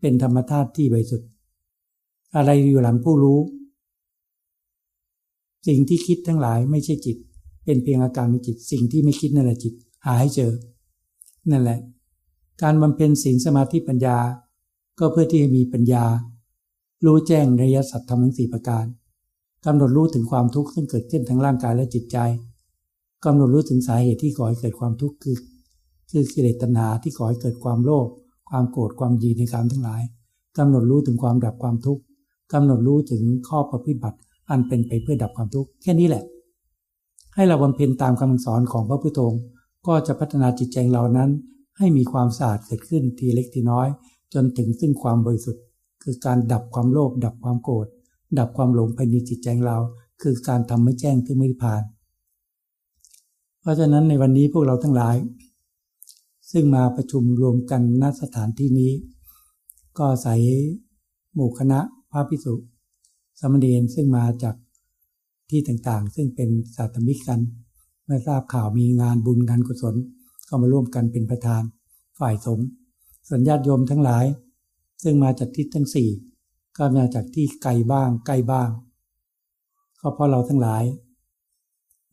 [0.00, 1.28] เป็นธรรมธาตุที่บริสุทธิ์
[2.36, 3.38] อะไรอยู่หลังผู้รู้
[5.68, 7.16] สิ่งที่คิดทั้งหลายไม่ใช่จิต
[7.64, 9.74] เป็นเพียงอาการของจิต สิ่งที่ไม่คิดนั่นแหละจิต
[10.06, 10.52] หาให้เจอ
[11.50, 11.78] นั่นแหละ
[12.62, 14.18] การบำเพ็ญศีลสมาธิปัญญา
[14.98, 16.04] ก็เพื่อที่จะมีปัญญา
[17.04, 18.84] รู้แจ้งระยะสัตธรรมทั้งสี่ประการ
[19.64, 22.18] กำหนดรู้ถึงความทุกข์ซึ่งเกิดขึ้นทั้งร่างกายและจิตใจ
[23.24, 25.36] กำหนดรู้ถึงสาเหตุที่ก่อให้เกิดความทุกข์คือ
[26.10, 28.08] คือกิเลสตัณหาที่ก่อให้เกิดความโลภ
[28.50, 30.02] ความโกรธความยีในการทั้งหลาย
[30.58, 32.02] กำหนดรู้ถึงความดับความทุกข์
[32.52, 34.18] กำหนดรู้ถึงข้อประพฤติบัติ
[34.50, 36.24] อันเป็นไปเพื่อดับความทุกข์แค่นี้แหละ
[37.34, 39.20] ให้เราบำเพ็ญตามคำสอนของพระพุทโธ
[39.86, 41.30] ก็จะพัฒนาจิตใจเรานั้น
[41.78, 43.88] ให้มีความสะอาดเกิดขึ้นทีเล็กทีน้อย
[44.34, 45.62] จนถึงซึ่งความบริสุทธิ์
[46.02, 47.86] คือการดับความโลภดับความโกรธ
[48.38, 49.78] ดับความหลงภายในจิตใจเรา
[50.22, 51.82] คือการทำให้แจ้งถึงไม่ผ่าน
[53.60, 55.16] เพราะฉะนั้นในวันนี้พวกเราทั้งหลาย
[56.52, 58.92] ซึ่งมาประชุมรวมกันณสถานที่นี้
[59.98, 60.34] ก็ใส่
[61.34, 61.80] หมู่คณะ
[62.10, 62.54] พระพิสุ
[63.38, 64.56] สมณีนซึ่งมาจาก
[65.50, 67.40] ที่ต่างๆ ซึ่งเป็นสาธมิกกัน
[68.04, 69.94] เมื่อทราบข่าวมีงานบุญงานกุศล
[70.48, 71.62] ก็มาร่วมกันเป็นประธาน
[72.18, 72.66] ฝ่ายสงฆ์
[73.28, 74.24] ส่วนญาติโยมทั้งหลาย
[75.02, 76.08] ซึ่งมาจากทิศทั้งสี่
[76.76, 78.70] ก็มาจากที่ไกลบ้างใกล้บ้าง
[80.00, 80.84] ก็เพราะเราทั้งหลาย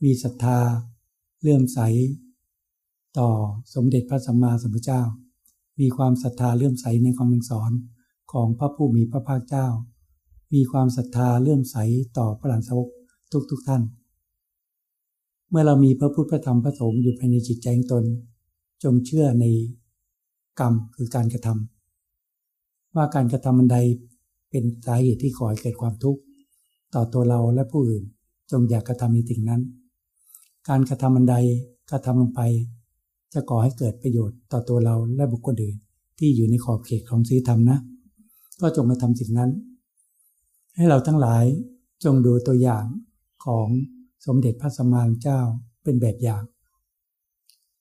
[0.04, 0.60] มีศรัทธา
[1.42, 1.80] เลื่อมใส
[3.18, 3.30] ต่อ
[3.74, 5.02] สมเด็จพระสัมมาสัมพุทธเจ้า
[5.80, 7.72] มีความศรัทธาเลื่อมใสในคำสอน
[8.32, 9.68] ของพระผู้มีพระภาคเจ้า
[10.54, 11.78] มีความศรัทธาเลื่อมใส
[12.18, 12.90] ต่อพระหลานสาวก
[13.52, 13.82] ทุกๆทท่าน
[15.50, 18.04] เมื่อเรามีพระพุทธพระธรรมพระสงฆ์อยู่ภายในจิตใจตน
[18.84, 19.46] จงเชื่อใน
[20.60, 23.78] กรรมคือการกระทำว่าการกระทำอันใด
[24.50, 26.22] เป็นสาเหตุที่ก่อให้เกิดความทุกข์
[26.96, 28.04] ต่อตัวเราและผู้อื่น
[28.52, 29.62] จงอย่ากกระทำในสิ่งนั้น
[30.70, 31.36] การกระทำอันใด
[31.92, 32.42] กระทำลงไป
[33.34, 35.76] จะก่อให้เกิดประโยชน์ต่อตัวเราและบุคคลอื่น
[36.20, 37.78] ที่อยู่ในขอบเขตของศีลธรรมนะ
[38.62, 39.50] ก็จงมาทำสิ่งนั้น
[40.76, 41.46] ให้เราทั้งหลาย
[42.04, 42.86] จงดูตัวอย่าง
[43.46, 43.68] ของ
[44.26, 45.40] สมเด็จพระสัมมาสัมพุทธเจ้า
[45.84, 46.44] เป็นแบบอย่าง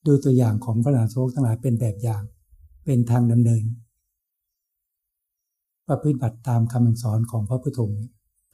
[0.07, 2.23] ดูตัวอย่างของพระหลานโชคทั้งหลายเป็นแบบอย่าง
[2.85, 3.65] เป็นทางดำเนิน
[5.89, 8.03] ประพฤติบัติตามคำสอนของพระพุทธองค์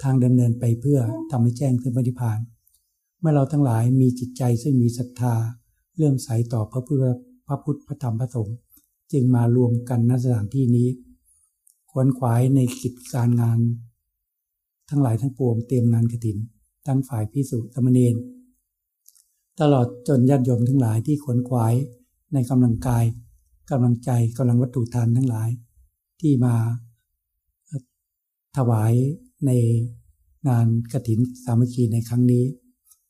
[0.03, 2.38] ทางดำเนินไปเพื่อทำให้แจ้งถึงปฏิพาน
[3.20, 5.34] เมื่อเราทั้งหลายมีจิตใจซึ่งมีศรัทธา
[5.97, 7.05] เลื่อมใสต่อพระพุทธ
[7.47, 8.57] พระพุทธพระธรรมพระสงฆ์
[9.12, 10.88] จึงมารวมกันณสถานที่นี้
[11.91, 13.59] ขวนขวายในกิจการงาน
[14.91, 16.36] ทั้งหลายทั้งปวงเตรียมงานกระถิน
[16.86, 18.14] ทั้งฝ่ายพิสุสมณีน
[19.61, 21.74] ตลอดจนญาติโยมทั้งหลายที่ขนขวาย
[22.32, 23.05] ในกำลังกาย
[23.70, 25.49] กำลังใจกำลังวัตถุทานทั้งหลาย
[26.20, 26.55] ที่มา
[28.57, 28.93] ถวาย
[29.47, 29.51] ใน
[30.49, 32.45] งานกระถินสามัคคีในครั้งนี้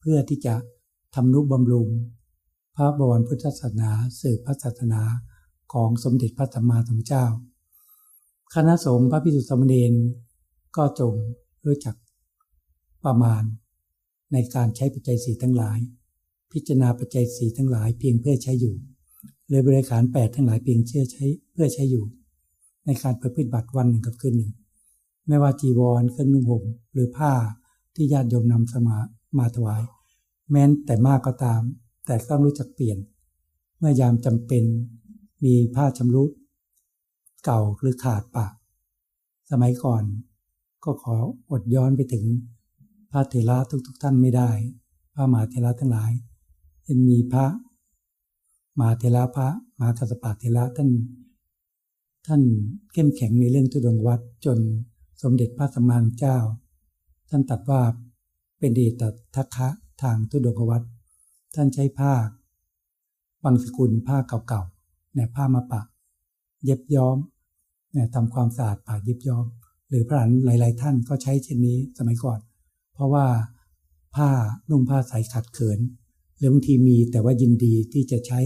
[0.01, 0.55] เพื่อที่จะ
[1.14, 1.89] ทำนุบำรุง
[2.76, 5.03] พระบวรพุทธศาสนาสืบพระศาสนา
[5.72, 7.26] ของสมเด็จพระสัมมาสัมพุทธเจ้า
[8.55, 9.93] คณะสงฆ์พระพิสุทธิสมเด็จ
[10.76, 11.14] ก็จง
[11.67, 11.97] รู้จัก
[13.05, 13.43] ประมาณ
[14.33, 15.79] ในการใช้ปัจจัยสีทั้งหลาย
[16.53, 18.75] พิจารณาปัจจัยสีทั้งหลายเพียงเพื่อใช้อยู่
[19.49, 22.05] เลยบริการแปดทั้งหลายเพียงเชื่อใช้เพื่อใช้อยู่
[22.87, 24.53] ในการประพฤติบัติวันหนึ่งกับคืนหนึ่ง
[25.29, 27.33] ไม่ว่าจีวรเครื่องนุ่งห่มหรือผ้า
[27.95, 28.97] ที่ญาติโยมนำสมา
[29.39, 29.83] มาถวาย
[30.51, 31.63] แม้นแต่มากก็ตาม
[32.07, 32.99] แต่ต้องรู้จักเปลี่ยน
[33.79, 34.65] เมื่อยามจำเป็น
[35.45, 36.31] มีผ้าชำรุด
[37.45, 38.47] เก่าหรือขาดปะ
[39.51, 40.03] สมัยก่อน
[40.85, 41.16] ก็ขอ
[41.51, 42.24] อดย้อนไปถึง
[43.11, 43.57] พระเถระ
[43.87, 44.51] ทุกๆทท่านไม่ได้
[45.14, 46.12] พระมหาเถระทั้งหลาย
[46.85, 47.47] เป็นมีพระ
[48.78, 50.91] มหาเถระพระมหากัสปะเถระท่าน
[52.26, 52.43] ท่าน
[52.93, 54.59] เข้มแข็งในเรื่องทุดงวัดจน
[55.22, 56.39] สมเด็จพระสัมมาสัมพุทธเจ้า
[57.31, 57.83] ท่านตัดว่า
[58.59, 59.03] เป็นเดต
[59.35, 59.68] ทักคะ
[60.03, 60.83] ทางทุดงวัด
[61.55, 62.12] ท่านใช้ผ้า
[63.45, 64.16] บางสกุลผ้า
[64.49, 65.81] เก่าๆเนี่ยผ้ามาปะ
[66.64, 67.16] เย็บย้อม
[67.93, 69.47] เนี่ยทำความสะอาดปะเย็บย้อม
[69.91, 72.41] หรือพระหลานหลาย ๆ ท่านก็ใช้เช่นนี้สมัยก่อน
[72.95, 73.26] เพราะว่า
[74.14, 74.28] ผ้า
[74.70, 75.78] นุ่งผ้าใสขัดเขิน
[76.38, 78.41] หรือบางทีมีแต่ว่ายินดีที่จะใช้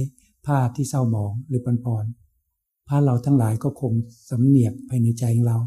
[0.46, 2.04] ผ้าที่เศร้าหมองหรือปนปอน
[2.88, 3.92] ผ้าเราทั้งหลายก็คง
[4.30, 5.58] สำเนียกภายในใจของเรา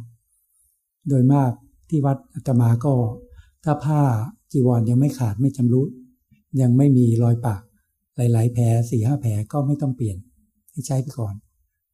[1.07, 1.51] โดยมาก
[1.89, 2.93] ที่วัดอาตมาก็
[3.63, 4.01] ถ้าผ้า
[4.51, 5.89] จีวรยังไม่ขาดไม่ชำรุด
[6.61, 7.61] ยังไม่มีรอยปาก
[8.17, 10.17] หลาย ๆ แผลสี่ห้าแผลก็ไม่ต้องเปลี่ยน
[10.71, 11.34] ให้ใช้ไปก่อน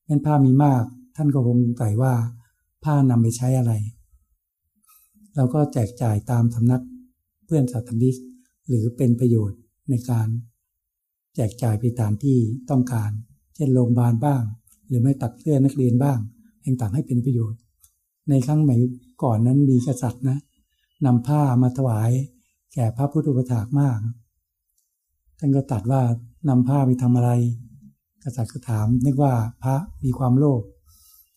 [0.05, 0.83] เป็นผ้ามีมาก
[1.15, 2.13] ท่านก็คงใส่ว่า
[2.85, 3.73] ผ้านำไปใช้อะไร
[5.35, 6.83] เราก็แจกจ่ายตามสำนัก
[7.45, 8.15] เพื่อนสัตมิก
[8.67, 9.59] หรือเป็นประโยชน์
[9.89, 10.27] ในการ
[11.35, 12.37] แจกจ่ายไปตามที่
[12.69, 13.11] ต้องการ
[13.55, 14.41] เช่นโรงพยาบาลบ้าง
[14.87, 16.19] หรือไม่ตัดเสื้อนักเรียนบ้าง
[16.63, 17.59] ต่างๆให้เป็นประโยชน์
[18.29, 18.75] ในครั้งใหม่
[19.23, 20.37] ก่อนนั้นมีกษัตริย์นะ
[21.05, 22.11] นำผ้ามาถวาย
[22.73, 23.99] แก่พระพุทธอุปถากมาก
[25.37, 26.01] ท่านก็ตัดว่า
[26.49, 27.31] นำผ้าไปทำอะไร
[28.23, 30.61] กษัตริย์ก็ถามนึกว่าพระมีความโลภ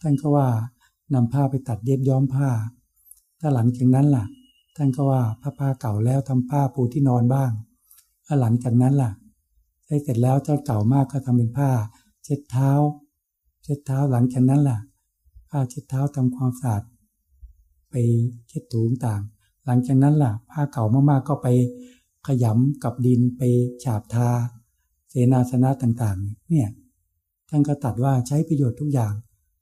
[0.03, 0.49] ท่านก็ว่า
[1.15, 2.49] นำผ้าไปตัดเย็บย้อมผ้า
[3.41, 4.25] ถ้าหลังจากนั้นล่ะ
[4.77, 7.51] ท่านก็ว่าผ้าผ้าเก่าแล้วทำผ้าปูที่นอนบ้าง
[8.27, 9.13] ถ้าหลังจากนั้นล่ะ
[9.87, 11.71] ได้เสร็จแล้วเจ้าเก่ามากก็ทำเป็นผ้า
[12.25, 12.71] เช็ดเท้า
[13.63, 14.79] เช็ดเท้าหลังจากนั้นล่ะ
[15.51, 16.83] ผ้าเช็ดเท้าทำความสะอาด
[17.91, 17.95] ไป
[18.49, 19.23] เช็ดถูต่าง
[19.67, 21.49] หลังจากนั้นล่ะ ผ้าเก่ามากๆก็ไป
[22.27, 23.43] ขยำกับดินไป
[23.85, 24.29] ฉาบทา
[25.09, 26.69] เสนาสนะต่างๆ เนี่ย
[27.49, 29.15] ท่านก็ตัดว่าใช้ประโยชน์ทุกอย่าง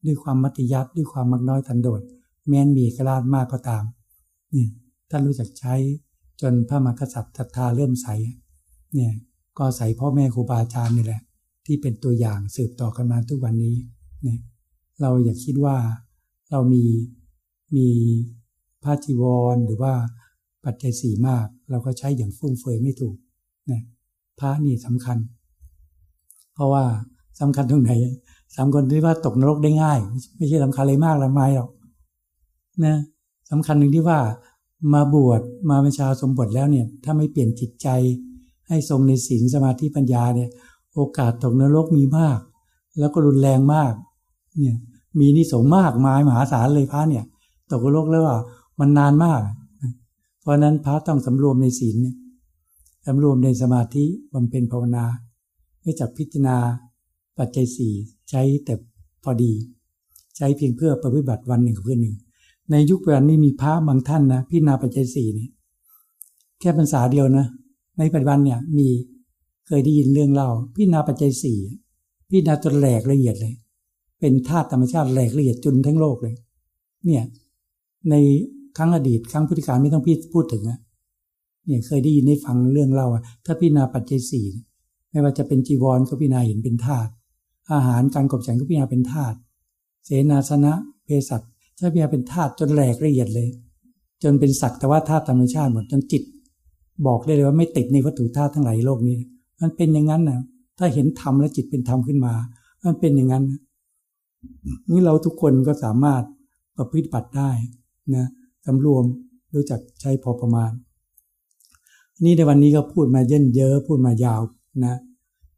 [0.07, 2.03] ด้วยความมัติยัดด้วยความมักน้อยทันโดด
[2.49, 3.85] แม้นมีกระลาดมากก็ตาม
[4.51, 4.69] เนี่ย
[5.11, 5.75] ท่านรู้จักใช้
[6.41, 8.09] จนพระมหากษัตริย์ศรัทธาเริ่มใส
[8.95, 9.13] เนี่ย
[9.59, 11.23] ก็ใส่พ่อแม่ครูบาอาจารย์นี่แหละ
[11.67, 13.77] ที่เป็นตัวอย่างสืบต่อกันมาทุกวันนี้
[14.23, 14.39] เนี่ย
[15.01, 15.77] เราอย่าคิดว่า
[16.51, 16.85] เรามี
[17.77, 17.89] มี
[18.83, 19.25] ผ้าจีว
[19.55, 19.95] รหรือว่า
[20.65, 23.17] ปัจจัยสี่มาก เราก็ใช้อย่างฟุ่มเฟือยไม่ถูก
[23.71, 23.83] นะ
[24.39, 25.19] พระนี่สำคัญ
[26.55, 26.85] เพราะว่า
[27.41, 27.93] สำคัญตรงไหน
[28.59, 29.99] สำคัญที่ว่าตกนรกได้ง่าย
[30.37, 31.71] ไม่ใช่สำคัญอะไรมากละไม่หรอก
[32.85, 32.97] นะ
[33.51, 34.19] สำคัญหนึ่งที่ว่า
[34.95, 35.41] มาบวช
[35.71, 37.89] มาเป็นชาวสมบทแล้วเนี่ยถ้าไม่เปลี่ยนจิตใจ
[38.69, 40.51] ให้ทรงในศีลสมาธิปัญญาเนี่ย
[40.95, 42.39] โอกาสตกนรกมีมาก
[42.99, 43.93] แล้วก็รุนแรงมาก
[44.59, 44.77] เนี่ย
[45.21, 47.25] มีนิสงมากมายมหาศาลเลยพระเนี่ย
[47.71, 48.37] ตกนรกแล้วว่า
[48.81, 49.43] มันนานมาก
[50.41, 51.97] เพราะนั้นพระต้องสำรวมในศีล
[53.07, 55.05] สำรวมในสมาธิบำเพ็ญภาวนา
[55.83, 56.57] ไม่จับพิจารณา
[57.39, 57.95] ปัจจัยสี่
[58.31, 58.75] ใช้แต่
[59.25, 59.53] พอดี
[60.37, 62.17] ใช้เพียงเพื่อปฏิบัติวันหนึ่งเพื่อหนึ่ง
[62.71, 65.49] ในยุคปัจจุบันนี้มีพระบางท่านนะพิจารณาปัจจัยสี่นี่
[66.61, 67.47] แค่ภาษาเดียวนะ
[67.99, 68.89] ในปัจจุบันเนี่ยมี
[69.67, 71.59] เคยได้ยินเรื่องเล่าพิจารณาปัจจัยสี่
[72.29, 73.55] พิจารณาจนแหลกละเอียดเลย
[74.21, 76.35] เป็นธาตุธรรมชาติแหลกละเอียดจนทั้งโลกเลย
[77.07, 77.23] เนี่ย
[78.11, 78.15] ใน
[78.77, 80.79] ครั้งอดีตครั้งพุทธกาลไม่ต้องพี่พูดถึงอะ
[81.67, 83.09] เนี่ยเคยได้ยินได้ฟังเรื่องเล่า
[83.45, 84.47] ถ้าพิจารณาปัจจัยสี่
[85.11, 87.11] ไม่ว่าจะเป็นจีวรก็พิจารณาเห็นเป็นธาตุ
[87.73, 89.37] อาหารการกบฉันก็พิจารณาเป็นธาตุ
[90.05, 90.73] เสนาสนะ
[91.05, 91.43] เภสัช
[91.77, 93.49] ใช้พิจารณาเป็นธาตุจนแหลกละเอียดเลย
[94.23, 96.23] จนเป็นสักแต่ว่าธาตุธรรมชาติหมดจนจิต
[97.07, 99.19] บอกได้เลยว่าไม่ติดในวัตถุธาตุทั้งหลายโลกนี้
[99.61, 100.41] มันเป็นอย่างนั้นนะ
[100.79, 102.35] ถ้าเห็นธรรมและจิตเป็นธรรมขึ้นมา
[102.85, 103.45] มันเป็นอย่างนั้น
[104.91, 106.23] นี่เราทุกคนก็สามารถ
[106.77, 107.51] ประพฤติบัติได้
[108.15, 108.27] นะ
[108.67, 109.05] สำรวม
[109.55, 110.71] รู้จักใช้พอประมาณ
[112.25, 114.41] นี่ในวันนี้ก็พูดมาเยินเยอะพูดมายาว
[114.85, 114.95] นะ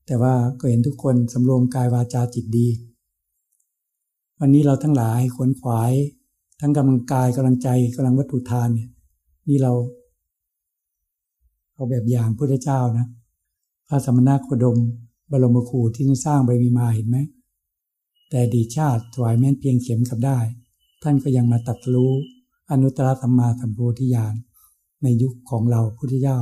[0.07, 2.69] แต่ว่าก็เห็นทุกคนสำรวมกายวาจาจิตดี
[4.41, 5.93] วันนี้เราทั้งหลายขวนขวาย
[6.61, 8.89] ทั้งกำลังกายกำลังใจกำลังวัตถุทานเนี่ย
[9.49, 9.73] นี่เรา
[11.73, 13.07] เอาแบบอย่างพระเจ้านะ
[13.89, 14.79] พระสมณโคดม
[15.31, 17.19] บรมครูที่สร้างบารมีมาเห็นไหม
[18.31, 20.39] แต่ดีชาติถวายแม้นเพียงเข็มกับได้
[21.03, 22.13] ท่านก็ยังมาตัดรู้
[22.71, 24.35] อนุตตรสัมมาสัมโพธิญาณ
[25.03, 26.39] ในยุคของเราพุทธเจ้า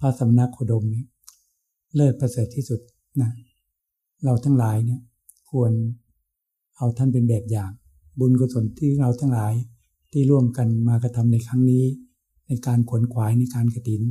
[0.00, 1.04] พระสมณโคดมนี้
[1.94, 2.80] เลิศประเสริฐที่สุด
[3.22, 3.32] นะ
[4.24, 5.00] เราทั้งหลายเนี่ย
[5.50, 5.72] ควร
[6.76, 7.70] เอาท่านเป็นแบบอย่าง
[8.18, 9.52] บุญกุศลที่เราทั้งหลาย
[10.12, 11.84] ที่ร่วมกันมากระทำในครั้งนี้
[12.46, 14.02] ในการขวนขวายในการกระถิน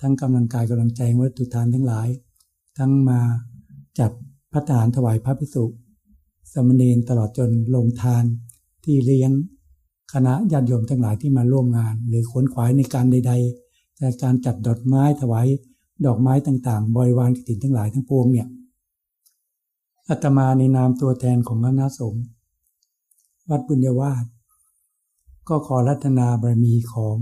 [0.00, 2.08] ทั้งกำลังกายกำลังใจวัตถุทานทั้งหลาย
[2.78, 3.20] ทั้งมา
[3.98, 4.10] จัด
[4.52, 5.64] พระทารถวายพระพิสุ
[6.52, 8.24] สมณีนตลอดจนลงทาน
[8.84, 9.32] ที่เลี้ยง
[10.12, 15.46] คณะญาติโยมทั้งหลายที่มาร่วมงาน หรือขวนขวายในการใดๆในการจัดดอกไม้ถวาย
[16.04, 18.48] ดอกไม้ต่างๆ บริวารกฐินทั้งหลายทั้งปวงเนี่ย
[20.08, 22.24] อาตมาในนามตัวแทนของคณะสงฆ์
[23.50, 24.24] วัดบุญญาวาส
[25.48, 27.18] ก็ขอรัตนาบารมีของ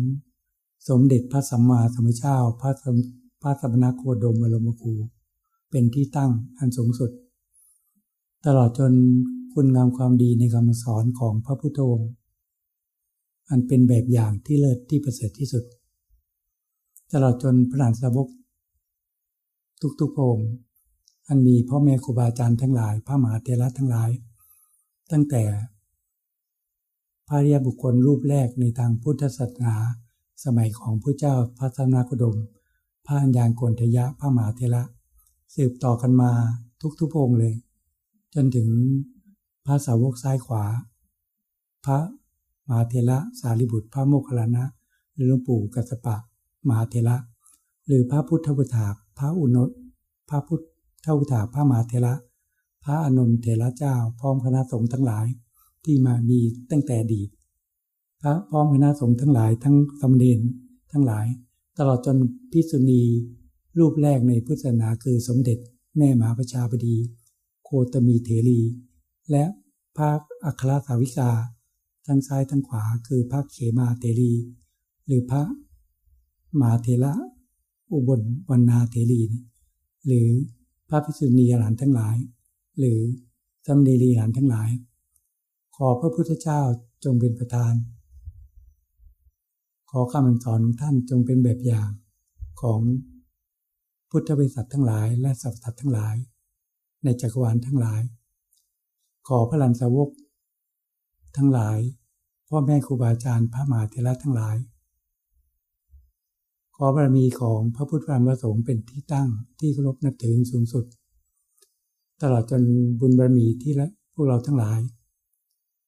[0.89, 2.71] สมเด็จพระสัมมาสัมพุทธเจ้าพระ
[3.43, 4.95] พระสัมณโคดมบรมครู
[5.71, 7.11] เป็นที่ตั้งอันสูงสุด
[8.47, 8.93] ตลอดจน
[9.53, 12.11] คุณงามความดีในคำสอนของพระพุทธองค์
[13.51, 15.65] อันเป็นแบบอย่างที่เลิศที่ประเสริฐที่สุด
[17.13, 18.29] ตลอดจนพระหานสาวก
[20.01, 20.49] ทุกๆองค์
[21.29, 24.11] อันมีพ่อแม่ครูบาอาจารย์ทั้งหลาย พระมหาเทระทั้งหลาย
[25.11, 25.43] ตั้งแต่
[27.29, 29.75] พระเรียบุคคลรูปแรกในทางพุทธศาสนา
[30.45, 32.37] สมัยของพระเจ้าพระสมณโคดม
[33.07, 34.83] พระอัญญาณโกนทยะพระมหาเทระ
[35.55, 36.31] สืบต่อกันมา
[37.01, 37.55] ทุกๆองค์เลย
[38.35, 38.69] จนถึง
[39.65, 40.65] พระสาวกซ้ายขวา
[41.85, 41.99] พระ
[42.69, 44.65] มหาเทระสารีบุตรพระโมคคัลลานะ
[45.15, 46.17] หรือหลวงปู่กัสปะ
[46.69, 47.17] มหาเทระ
[47.87, 49.59] หรือพระพุทธบุตร พระอุณ
[50.29, 50.65] พระพุทธ
[51.03, 52.15] เท่าถาพระมหาเทระ
[52.85, 55.27] พระอนุนเทระเจ้า พร้อมคณะสงฆ์ทั้งหลาย
[55.85, 56.41] ที่มามี
[56.71, 57.23] ตั้งแต่ดี
[58.21, 60.39] พระพร้อมคณะสงฆ์ทั้งหลายทั้งสมเด็จ
[60.93, 61.27] ทั้งหลาย
[61.79, 62.17] ตลอดจน
[62.53, 63.03] พิษุณี
[63.79, 65.59] รูปแรกในพุทธศาสนาคือสมเด็จ
[65.97, 66.97] แม่มหาประชาบดี
[67.65, 68.61] โคตมีเถรี
[69.31, 69.45] และ
[69.97, 70.11] พระ
[70.45, 71.31] อัครสาวิกา
[72.07, 74.33] ทั้งซ้ายทั้งขวาคือพระเขมาเตรี
[75.07, 75.43] หรือพระ
[76.61, 77.13] มาเถระ
[77.93, 78.21] อุบล
[78.51, 79.23] วรรณาเถรี
[80.07, 80.29] หรือ
[80.89, 82.17] พระภิกษุณีหลานทั้งหลาย
[82.79, 83.01] หรือ
[83.67, 84.71] สมณีหลานทั้งหลาย
[85.77, 86.61] ขอพระพุทธเจ้า
[87.05, 87.75] จงเป็นประธาน
[89.91, 91.91] ขอคำสอนของท่านจงเป็นแบบอย่าง
[92.61, 92.81] ของ
[94.11, 96.17] พุทธบริษัททั้งหลายและสัพสัตทั้งหลาย
[97.05, 98.03] ในจักรวาลทั้งหลาย
[99.29, 100.11] ขอพระลันสาวก
[101.37, 101.79] ทั้งหลาย
[102.49, 104.57] พ่อแม่ครูบาอาจารย์พระมหาเถระทั้งหลาย
[106.77, 110.85] ขอบารมีของพระพุทธธรรมประสงค์เป็นที่ตั้งที่เคารพนับถือสูงสุด
[112.23, 112.63] ตลอดจน
[113.01, 114.81] บุญบารมีที่ละพวกเราทั้งหลาย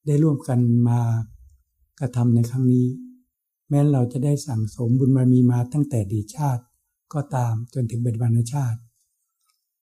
[0.07, 1.01] ได้ร่วมกันมา
[2.01, 2.87] กระทำในครั้งนี้
[3.69, 6.63] แม้เราจะได้สั่งสมบุญบารมีมาตั้งแต่ดีชาติ
[7.15, 8.79] ก็ตามจนถึงเป็นบรรณชาติ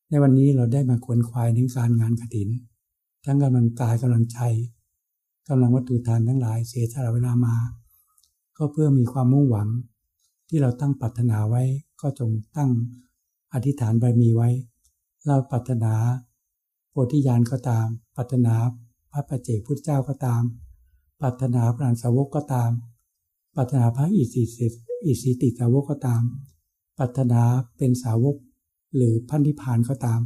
[0.08, 2.48] ในวันนี้เราได้มาควนควายในการงานกถิน
[3.24, 4.38] ทั้งกำลังกายกำลังใจ
[5.48, 7.56] กำลังวัตถุทานทั้งหลายเสียสละเวลามา
[8.56, 9.68] ก็เพื่อมีความมุ่งหวัง
[10.48, 11.62] ที่เราตั้งปรารถนาไว้
[12.00, 12.70] ก็จงตั้ง
[13.52, 14.50] อธิษฐานบารมีไว้
[15.26, 15.94] เราปรารถนา
[16.90, 17.86] โพธิญาณก็ตาม
[18.16, 18.54] ปรารถนา
[19.12, 20.42] พระปัจเจกพุทธเจ้าก็ตาม
[21.20, 22.70] ปรารถนาพระสาวกก็ตาม
[23.54, 24.58] ปรารถนาพระอิสิส
[25.04, 26.22] อิสิติสาวกก็ตาม
[26.98, 27.42] ปรารถนา
[27.76, 28.36] เป็นสาวก
[28.96, 30.20] หรือพันธิพานก็ตาม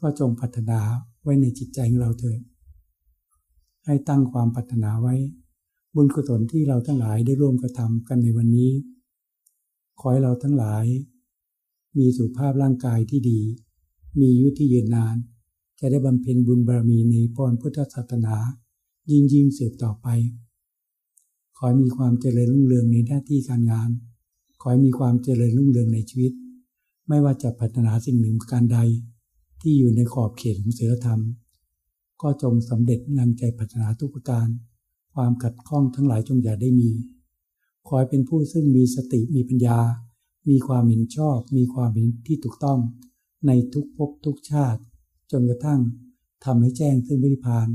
[0.00, 0.80] ก็จงปรารถนา
[1.22, 2.40] ไว้ในจิตใจของเราเถิด
[3.86, 5.14] ให้ตั้งความปรารถนาไว้
[5.94, 8.70] บุญกุศลที่เราทั้งหลายได้ร่วมกระทำกันในวันนี้
[10.04, 10.86] ขอให้เราทั้งหลาย
[11.98, 13.40] มีสุขภาพร่างกายที่ดี
[14.20, 15.16] มียุที่ยืนนาน
[15.80, 18.36] จะได้บำเพ็ญบุญบารมีในปอนพุทธศาสนา
[19.10, 20.06] ยิ่งยิ่งสืบต่อไป
[21.56, 23.90] ขอให้มีความเจริญรุ่งเรืองในหน้าที่การงาน
[24.60, 26.32] ขอให้มีความเจริญรุ่งเรืองในชีวิต
[27.08, 28.78] ไม่ว่าจะพัฒนาสิ่งหนึ่งการใด
[29.60, 31.20] ที่อยู่ในขอบเขตของศีลธรรม
[32.22, 34.48] ก็จงสำเร็จนำใจพัฒนาทุกประการ
[35.14, 36.90] ความขัดข้องทั้งหลายจงอย่าได้มี
[37.86, 39.78] ขอให้เป็นผู้ซึ่งมีสติมีปัญญา
[40.48, 42.80] มีความเห็นชอบ มีความเห็นที่ถูกต้อง
[43.46, 44.80] ในทุกภพทุกชาติ
[45.30, 45.80] จนกระทั่ง
[46.44, 47.68] ทำให้แจ้งซึ่งวิพาน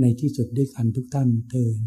[0.00, 1.78] ในที่สุดด้วยกันทุกท่านเทิน